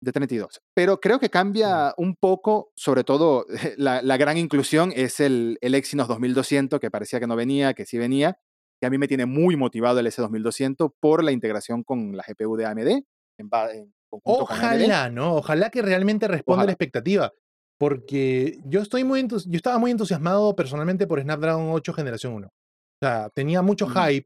[0.01, 0.61] de 32.
[0.75, 3.45] Pero creo que cambia un poco, sobre todo
[3.77, 7.85] la, la gran inclusión es el, el Exynos 2200, que parecía que no venía, que
[7.85, 8.37] sí venía,
[8.79, 12.57] que a mí me tiene muy motivado el S2200 por la integración con la GPU
[12.57, 13.05] de AMD, en,
[13.39, 14.83] en conjunto con AMD.
[14.83, 15.35] Ojalá, ¿no?
[15.35, 17.33] Ojalá que realmente responda a la expectativa.
[17.79, 22.47] Porque yo estoy muy entus- yo estaba muy entusiasmado personalmente por Snapdragon 8 generación 1.
[22.47, 23.93] O sea, tenía mucho Ujú.
[23.99, 24.25] hype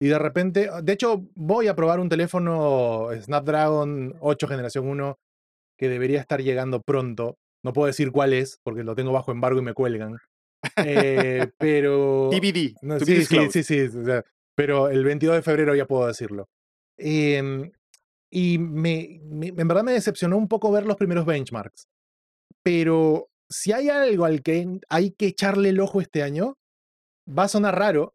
[0.00, 5.16] y de repente, de hecho, voy a probar un teléfono Snapdragon 8 generación 1
[5.78, 7.36] que debería estar llegando pronto.
[7.64, 10.16] No puedo decir cuál es porque lo tengo bajo embargo y me cuelgan.
[10.76, 14.24] Eh, pero TBD, no, sí, sí, sí, sí, o sea,
[14.56, 16.46] pero el 22 de febrero ya puedo decirlo.
[16.98, 17.70] Em,
[18.30, 21.86] y me, me- en verdad me decepcionó un poco ver los primeros benchmarks.
[22.62, 26.56] Pero si hay algo al que hay que echarle el ojo este año,
[27.26, 28.14] va a sonar raro,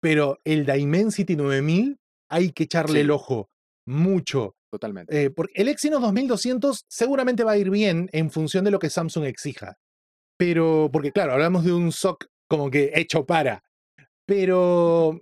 [0.00, 3.50] pero el Dimensity 9000 hay que echarle el ojo
[3.86, 4.56] mucho.
[4.70, 5.24] Totalmente.
[5.24, 8.90] Eh, porque el Exynos 2200 seguramente va a ir bien en función de lo que
[8.90, 9.76] Samsung exija.
[10.36, 13.62] Pero, porque claro, hablamos de un SOC como que hecho para.
[14.26, 15.20] Pero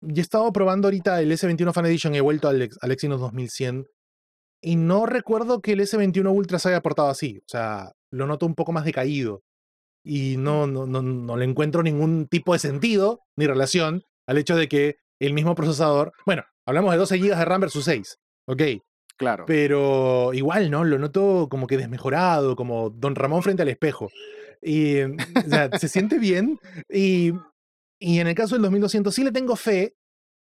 [0.00, 3.20] yo he estado probando ahorita el S21 Fan Edition y he vuelto al, al Exynos
[3.20, 3.86] 2100
[4.64, 7.38] y no recuerdo que el S21 Ultra se haya portado así.
[7.40, 9.42] O sea, lo noto un poco más decaído.
[10.02, 14.56] Y no, no, no, no le encuentro ningún tipo de sentido ni relación al hecho
[14.56, 16.12] de que el mismo procesador.
[16.24, 18.18] Bueno, hablamos de 12 GB de RAM versus 6.
[18.46, 18.62] Ok.
[19.18, 19.44] Claro.
[19.46, 20.82] Pero igual, ¿no?
[20.82, 24.10] Lo noto como que desmejorado, como Don Ramón frente al espejo.
[24.62, 25.14] Y, o
[25.46, 26.58] sea, se siente bien.
[26.88, 27.32] Y,
[27.98, 29.94] y en el caso del 2200 sí le tengo fe,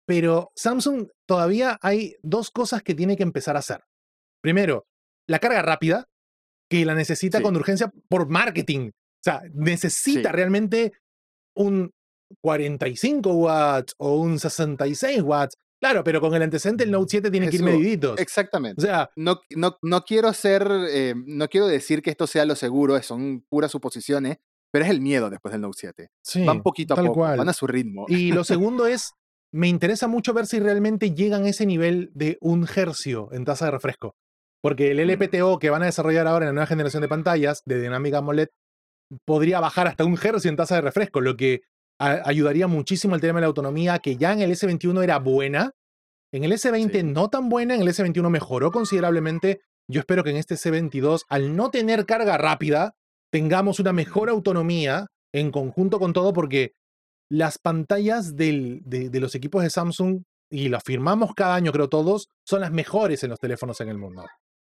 [0.06, 3.82] pero Samsung todavía hay dos cosas que tiene que empezar a hacer.
[4.42, 4.86] Primero,
[5.28, 6.08] la carga rápida,
[6.68, 7.44] que la necesita Sí.
[7.44, 8.88] con urgencia por marketing.
[8.90, 10.36] O sea, necesita Sí.
[10.36, 10.92] realmente
[11.54, 11.92] un
[12.42, 15.56] 45 watts o un 66 watts.
[15.80, 18.18] Claro, pero con el antecedente el Note 7 tiene que ir mediditos.
[18.20, 18.80] Exactamente.
[18.80, 22.54] O sea, no, no, no quiero ser, eh, no quiero decir que esto sea lo
[22.54, 24.38] seguro, son puras suposiciones,
[24.72, 26.08] pero es el miedo después del Note 7.
[26.24, 27.36] sí, Van poquito a poco, cual.
[27.38, 28.06] van a su ritmo.
[28.08, 29.12] Y lo segundo es,
[29.52, 33.64] me interesa mucho ver si realmente llegan a ese nivel de un hercio en tasa
[33.66, 34.14] de refresco.
[34.62, 34.98] Porque Mm.
[34.98, 38.18] el LPTO que van a desarrollar ahora en la nueva generación de pantallas de dinámica
[38.18, 38.48] AMOLED
[39.26, 41.62] podría bajar hasta un hercio en tasa de refresco, lo que
[42.00, 45.72] ayudaría muchísimo al tema de la autonomía, que ya en el S21 era buena.
[46.32, 47.02] En el S20 Sí.
[47.06, 49.60] no tan buena, en el S21 mejoró considerablemente.
[49.88, 52.94] Yo espero que en este S22, al no tener carga rápida,
[53.32, 56.72] tengamos una mejor autonomía en conjunto con todo, porque
[57.30, 61.88] las pantallas del- de, de los equipos de Samsung, y lo afirmamos cada año, creo
[61.88, 64.24] todos, son las mejores en los teléfonos en el mundo.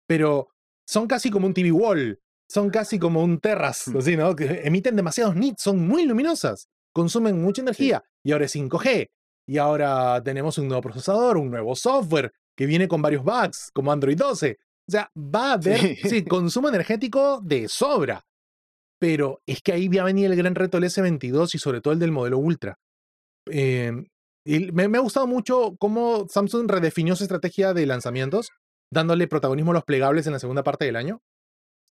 [0.08, 0.49] Pero
[0.88, 3.97] son casi como un TV wall, son casi como un terras, Hmm.
[3.97, 4.36] así, ¿no?
[4.36, 9.08] Que emiten demasiados nits, son muy luminosas, consumen mucha energía, y ahora es 5G,
[9.47, 13.91] y ahora tenemos un nuevo procesador, un nuevo software que viene con varios bugs, como
[13.91, 14.58] Android 12.
[14.88, 15.95] O sea, va a haber, Sí.
[16.10, 18.22] sí, consumo energético de sobra.
[18.99, 21.93] Pero es que ahí va a venir el gran reto del S22 y sobre todo
[21.93, 22.78] el del modelo Ultra.
[23.49, 23.91] Eh,
[24.45, 28.49] y me, me ha gustado mucho cómo Samsung redefinió su estrategia de lanzamientos,
[28.93, 31.21] dándole protagonismo a los plegables en la segunda parte del año,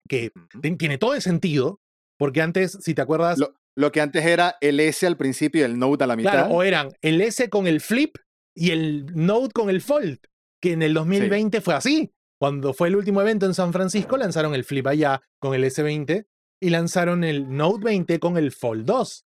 [0.08, 0.32] que
[0.78, 1.80] tiene todo el sentido,
[2.18, 5.64] porque antes, si te acuerdas, Lo, lo que antes era el S al principio y
[5.64, 6.32] el Note a la mitad.
[6.32, 8.16] claro, o eran el S con el Flip
[8.56, 10.20] y el Note con el Fold.
[10.62, 12.12] que en el 2020 fue así.
[12.38, 16.26] Cuando fue el último evento en San Francisco, lanzaron el Flip allá con el S20
[16.62, 19.26] y lanzaron el Note 20 con el Fold 2.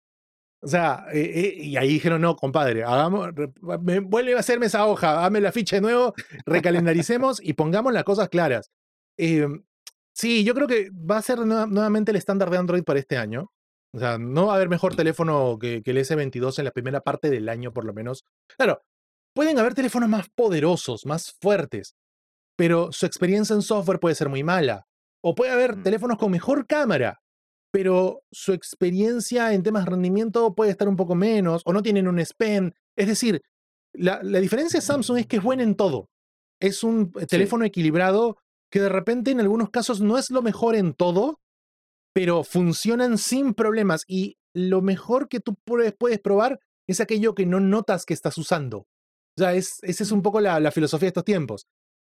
[0.64, 5.12] O sea, eh, eh, y ahí dijeron, no, compadre, hagamos, vuelve a hacerme esa hoja,
[5.12, 6.14] dame la ficha de nuevo,
[6.46, 8.72] recalendaricemos y pongamos las cosas claras.
[9.18, 9.62] Em,
[10.14, 13.52] sí, yo creo que va a ser nuevamente el estándar de Android para este año.
[13.94, 17.02] O sea, no va a haber mejor teléfono que, que el S22 en la primera
[17.02, 18.24] parte del año, por lo menos.
[18.58, 18.82] Claro,
[19.36, 21.94] pueden haber teléfonos más poderosos, más fuertes,
[22.56, 24.88] pero su experiencia en software puede ser muy mala.
[25.22, 27.22] O puede haber teléfonos con mejor cámara,
[27.74, 32.08] pero su experiencia en temas de rendimiento puede estar un poco menos, o no tienen
[32.08, 32.76] un SPEN.
[32.96, 33.42] Es decir,
[33.94, 36.08] la, diferencia de Samsung es que es buena en todo.
[36.62, 38.38] Es un teléfono equilibrado
[38.72, 41.40] que de repente en algunos casos no es lo mejor en todo,
[42.14, 44.04] pero funcionan sin problemas.
[44.08, 48.86] Y lo mejor que tú puedes, probar es aquello que no notas que estás usando.
[49.36, 51.66] O sea, es, esa es un poco la, filosofía de estos tiempos.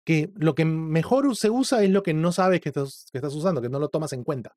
[0.05, 3.35] Que lo que mejor se usa es lo que no sabes que estás, que estás
[3.37, 4.57] usando, que no lo tomas en cuenta.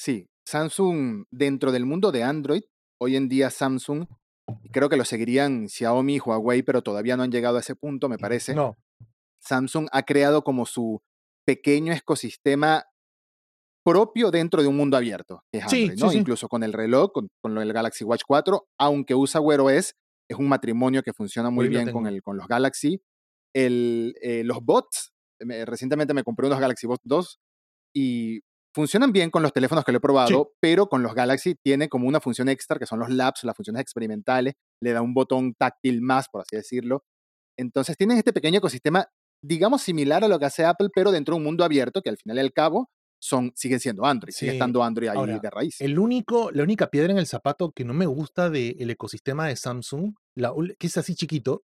[0.00, 2.62] Sí, Samsung dentro del mundo de Android,
[2.98, 4.06] hoy en día Samsung,
[4.72, 8.08] creo que lo seguirían Xiaomi y Huawei, pero todavía no han llegado a ese punto,
[8.08, 8.54] me parece.
[8.54, 8.78] No.
[9.40, 11.02] Samsung ha creado como su
[11.44, 12.86] pequeño ecosistema
[13.84, 16.12] propio dentro de un mundo abierto, que es Android, ¿no?
[16.14, 19.96] Incluso con el reloj, con, el Galaxy Watch 4, aunque usa Wear OS,
[20.30, 23.02] es un matrimonio que funciona muy bien con, el, con los Galaxy.
[23.54, 27.38] El, eh, los bots, recientemente me compré unos Galaxy Bots 2
[27.94, 28.40] y
[28.74, 32.06] funcionan bien con los teléfonos que lo he probado, pero con los Galaxy tiene como
[32.06, 36.02] una función extra que son los labs, las funciones experimentales, le da un botón táctil
[36.02, 37.04] más, por así decirlo.
[37.58, 39.06] Entonces tienen este pequeño ecosistema,
[39.42, 42.16] digamos, similar a lo que hace Apple, pero dentro de un mundo abierto que al
[42.16, 42.88] final y al cabo
[43.22, 45.80] son, siguen siendo Android, sigue estando Android ahí de raíz.
[45.80, 49.56] El único, la única piedra en el zapato que no me gusta del ecosistema de
[49.56, 51.64] Samsung, la, que es así chiquito,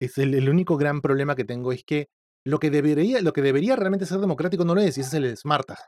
[0.00, 2.08] es el, único gran problema que tengo es que
[2.44, 5.14] lo que debería, lo que debería realmente ser democrático no lo es, y ese es
[5.14, 5.78] el SmartTag.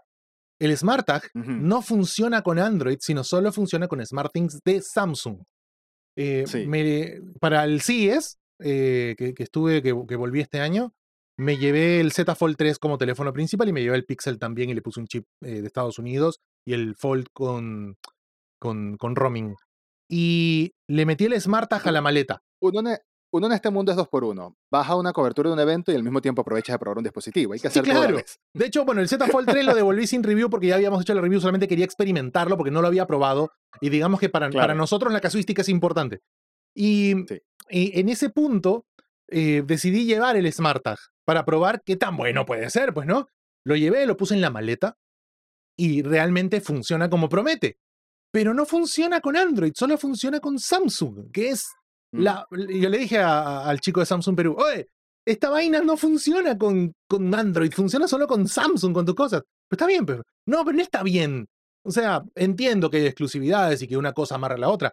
[0.60, 5.42] El SmartTag no funciona con Android, sino solo funciona con SmartThings de Samsung.
[6.16, 6.44] Eh,
[7.40, 10.92] para el CES, eh, que, estuve, que, volví este año,
[11.36, 14.70] me llevé el Z Fold 3 como teléfono principal y me llevé el Pixel también
[14.70, 17.96] y le puse un chip eh, de Estados Unidos y el Fold con,
[18.60, 19.56] con, con roaming.
[20.08, 22.42] Y le metí el SmartTag a la maleta
[23.34, 24.56] uno en este mundo es dos por uno.
[24.70, 27.52] Baja una cobertura de un evento y al mismo tiempo aprovecha de probar un dispositivo.
[27.52, 28.16] Hay que hacer claro.
[28.52, 31.14] De hecho, bueno, el Z Fold 3 lo devolví sin review porque ya habíamos hecho
[31.14, 33.50] la review, solamente quería experimentarlo porque no lo había probado.
[33.80, 36.22] Y digamos que para, para nosotros la casuística es importante.
[36.76, 37.26] Y,
[37.70, 38.86] en ese punto
[39.26, 43.26] eh, decidí llevar el SmartTag para probar qué tan bueno puede ser, pues, ¿no?
[43.64, 44.96] Lo llevé, lo puse en la maleta
[45.76, 47.78] y realmente funciona como promete.
[48.30, 51.66] Pero no funciona con Android, solo funciona con Samsung, que es
[52.14, 52.80] Mm.
[52.80, 54.88] yo le dije al chico de Samsung Perú, oye,
[55.26, 59.42] esta vaina no funciona con, con Android, funciona solo con Samsung, con tus cosas.
[59.68, 61.46] Pero está bien, pero no, pero no está bien.
[61.84, 64.92] O sea, entiendo que hay exclusividades y que una cosa amarra a la otra,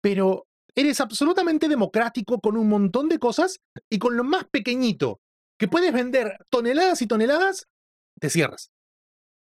[0.00, 3.60] pero eres absolutamente democrático con un montón de cosas
[3.90, 5.20] y con lo más pequeñito,
[5.58, 7.66] que puedes vender toneladas y toneladas,
[8.18, 8.70] te cierras.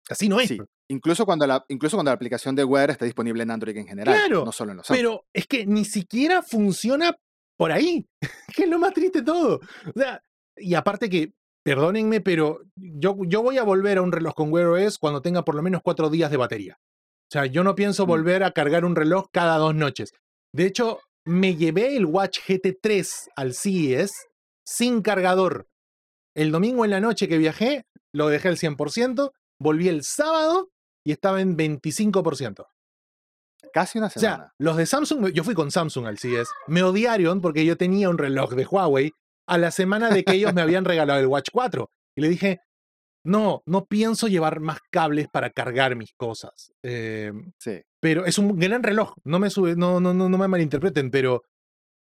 [0.08, 0.54] Así no es.
[0.90, 4.14] Incluso cuando, la, incluso cuando la aplicación de Wear está disponible en Android en general,
[4.14, 7.14] claro, no solo en los Pero es que ni siquiera funciona
[7.58, 8.08] por ahí,
[8.56, 9.60] que es lo más triste de todo.
[9.94, 10.22] O sea,
[10.56, 14.68] y aparte que, perdónenme, pero yo, yo voy a volver a un reloj con Wear
[14.68, 16.78] OS cuando tenga por lo menos cuatro días de batería.
[16.80, 18.08] O sea, yo no pienso mm.
[18.08, 20.14] volver a cargar un reloj cada dos noches.
[20.54, 24.12] De hecho, me llevé el Watch GT3 al CES
[24.64, 25.68] sin cargador.
[26.34, 27.84] El domingo en la noche que viajé,
[28.14, 30.70] lo dejé al 100%, volví el sábado
[31.04, 32.66] y estaba en 25%.
[33.72, 34.34] Casi una semana.
[34.34, 37.76] O sea, los de Samsung, yo fui con Samsung al CES, me odiaron porque yo
[37.76, 39.12] tenía un reloj de Huawei
[39.46, 41.90] a la semana de que ellos me habían regalado el Watch 4.
[42.16, 42.60] Y le dije,
[43.24, 46.72] no, no pienso llevar más cables para cargar mis cosas.
[46.82, 47.80] Em, sí.
[48.00, 51.42] Pero es un gran reloj, no me, sube, no, no, no, no me malinterpreten, pero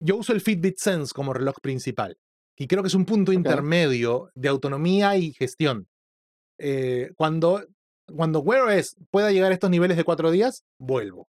[0.01, 2.18] yo uso el Fitbit Sense como reloj principal.
[2.57, 5.89] Y creo que es un punto intermedio de autonomía y gestión.
[6.59, 7.64] Eh, cuando
[8.14, 11.28] cuando Wear OS pueda llegar a estos niveles de cuatro días, vuelvo.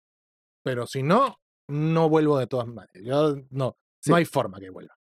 [0.62, 3.02] Pero si no, no vuelvo de todas maneras.
[3.02, 4.96] Yo, no, no hay forma que vuelva.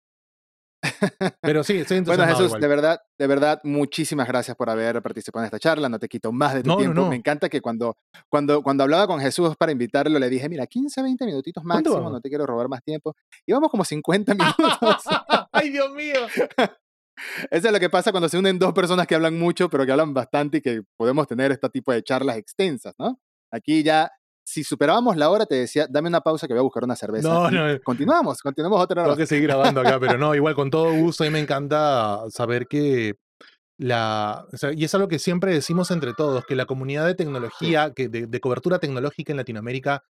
[1.41, 5.47] Pero sí, estoy Bueno, Jesús, de verdad, de verdad, muchísimas gracias por haber participado en
[5.47, 5.89] esta charla.
[5.89, 7.09] No te quito más de tu tiempo.
[7.09, 7.97] Me encanta que cuando,
[8.29, 12.21] cuando, cuando hablaba con Jesús para invitarlo, le dije, mira, 15, 20 minutitos máximo, no
[12.21, 13.15] te quiero robar más tiempo.
[13.47, 15.05] Y vamos como 50 minutos.
[15.53, 16.27] ¡Ay, Dios mío!
[17.51, 19.93] Eso es lo que pasa cuando se unen dos personas que hablan mucho, pero que
[19.93, 23.21] hablan bastante y que podemos tener este tipo de charlas extensas, ¿no?
[23.51, 24.11] Aquí ya
[24.45, 27.29] si superábamos la hora, te decía, dame una pausa que voy a buscar una cerveza.
[27.29, 27.81] No, no.
[27.83, 29.23] Continuamos, continuamos otra Tengo hora.
[29.23, 31.23] que seguir grabando acá, pero no, igual con todo gusto.
[31.23, 33.15] A mí me encanta saber que
[33.79, 34.45] la.
[34.53, 37.93] o sea, y es algo que siempre decimos entre todos, que la comunidad de tecnología,
[37.95, 40.05] que de, de cobertura tecnológica en Latinoamérica,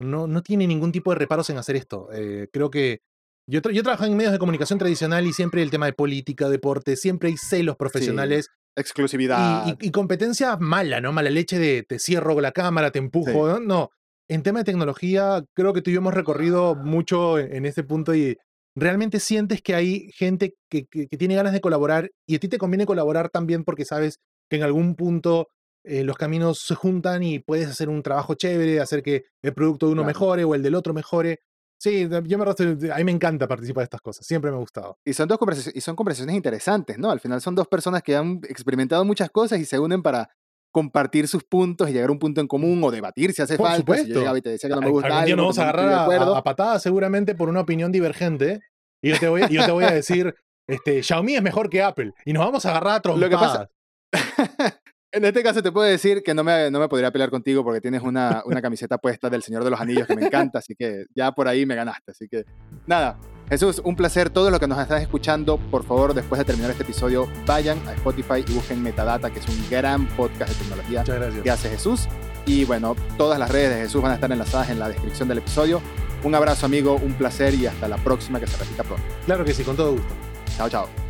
[0.00, 2.08] no, no tiene ningún tipo de reparos en hacer esto.
[2.12, 3.02] Eh, creo que.
[3.48, 6.48] Yo, tra- yo trabajo en medios de comunicación tradicional y siempre el tema de política,
[6.48, 9.66] deporte, siempre hay celos profesionales Exclusividad.
[9.66, 11.12] y, y- y competencia mala, ¿no?
[11.12, 13.30] Mala leche de te cierro la cámara, te empujo.
[13.30, 13.36] Sí.
[13.36, 13.60] ¿no?
[13.60, 13.90] No.
[14.28, 17.84] En tema de tecnología, creo que tú y yo hemos recorrido mucho en, en este
[17.84, 18.36] punto y
[18.74, 22.48] realmente sientes que hay gente que, que- que tiene ganas de colaborar y a ti
[22.48, 24.18] te conviene colaborar también porque sabes
[24.50, 25.48] que en algún punto
[25.84, 29.86] eh, los caminos se juntan y puedes hacer un trabajo chévere, hacer que el producto
[29.86, 30.18] de uno Claro.
[30.18, 31.38] mejore o el del otro mejore.
[31.78, 32.44] Sí, yo me,
[32.92, 34.98] a mí me encanta participar de estas cosas, siempre me ha gustado.
[35.04, 37.10] Y son dos conversaciones, y son conversaciones interesantes, ¿no?
[37.10, 40.30] Al final son dos personas que han experimentado muchas cosas y se unen para
[40.72, 43.66] compartir sus puntos y llegar a un punto en común o debatir si hace Por
[43.68, 43.76] falta.
[43.76, 44.18] Si yo supuesto.
[44.20, 46.22] llegaba y te decía que no me gusta algún día algo, nos vamos a agarrar
[46.28, 48.60] a, a- patadas seguramente por una opinión divergente.
[49.02, 50.34] Y yo te voy, yo te voy a decir,
[50.68, 52.12] este, Xiaomi es mejor que Apple.
[52.24, 53.68] Y nos vamos a agarrar a Lo que pasa-
[54.10, 54.80] trompadas.
[55.16, 57.80] En este caso te puedo decir que no me, no me podría pelear contigo porque
[57.80, 61.06] tienes una, una camiseta puesta del Señor de los Anillos que me encanta, así que
[61.14, 62.10] ya por ahí me ganaste.
[62.10, 62.44] Así que
[62.86, 63.16] nada,
[63.48, 64.28] Jesús, un placer.
[64.28, 67.94] Todos los que nos están escuchando, por favor, después de terminar este episodio, vayan a
[67.94, 71.42] Spotify y busquen Metadata, que es un gran podcast de tecnología Muchas gracias.
[71.42, 72.08] que hace Jesús.
[72.44, 75.38] Y bueno, todas las redes de Jesús van a estar enlazadas en la descripción del
[75.38, 75.80] episodio.
[76.24, 79.02] Un abrazo amigo, un placer y hasta la próxima que se repita pronto.
[79.24, 80.14] Claro que sí, con todo gusto.
[80.58, 81.05] Chao, chao.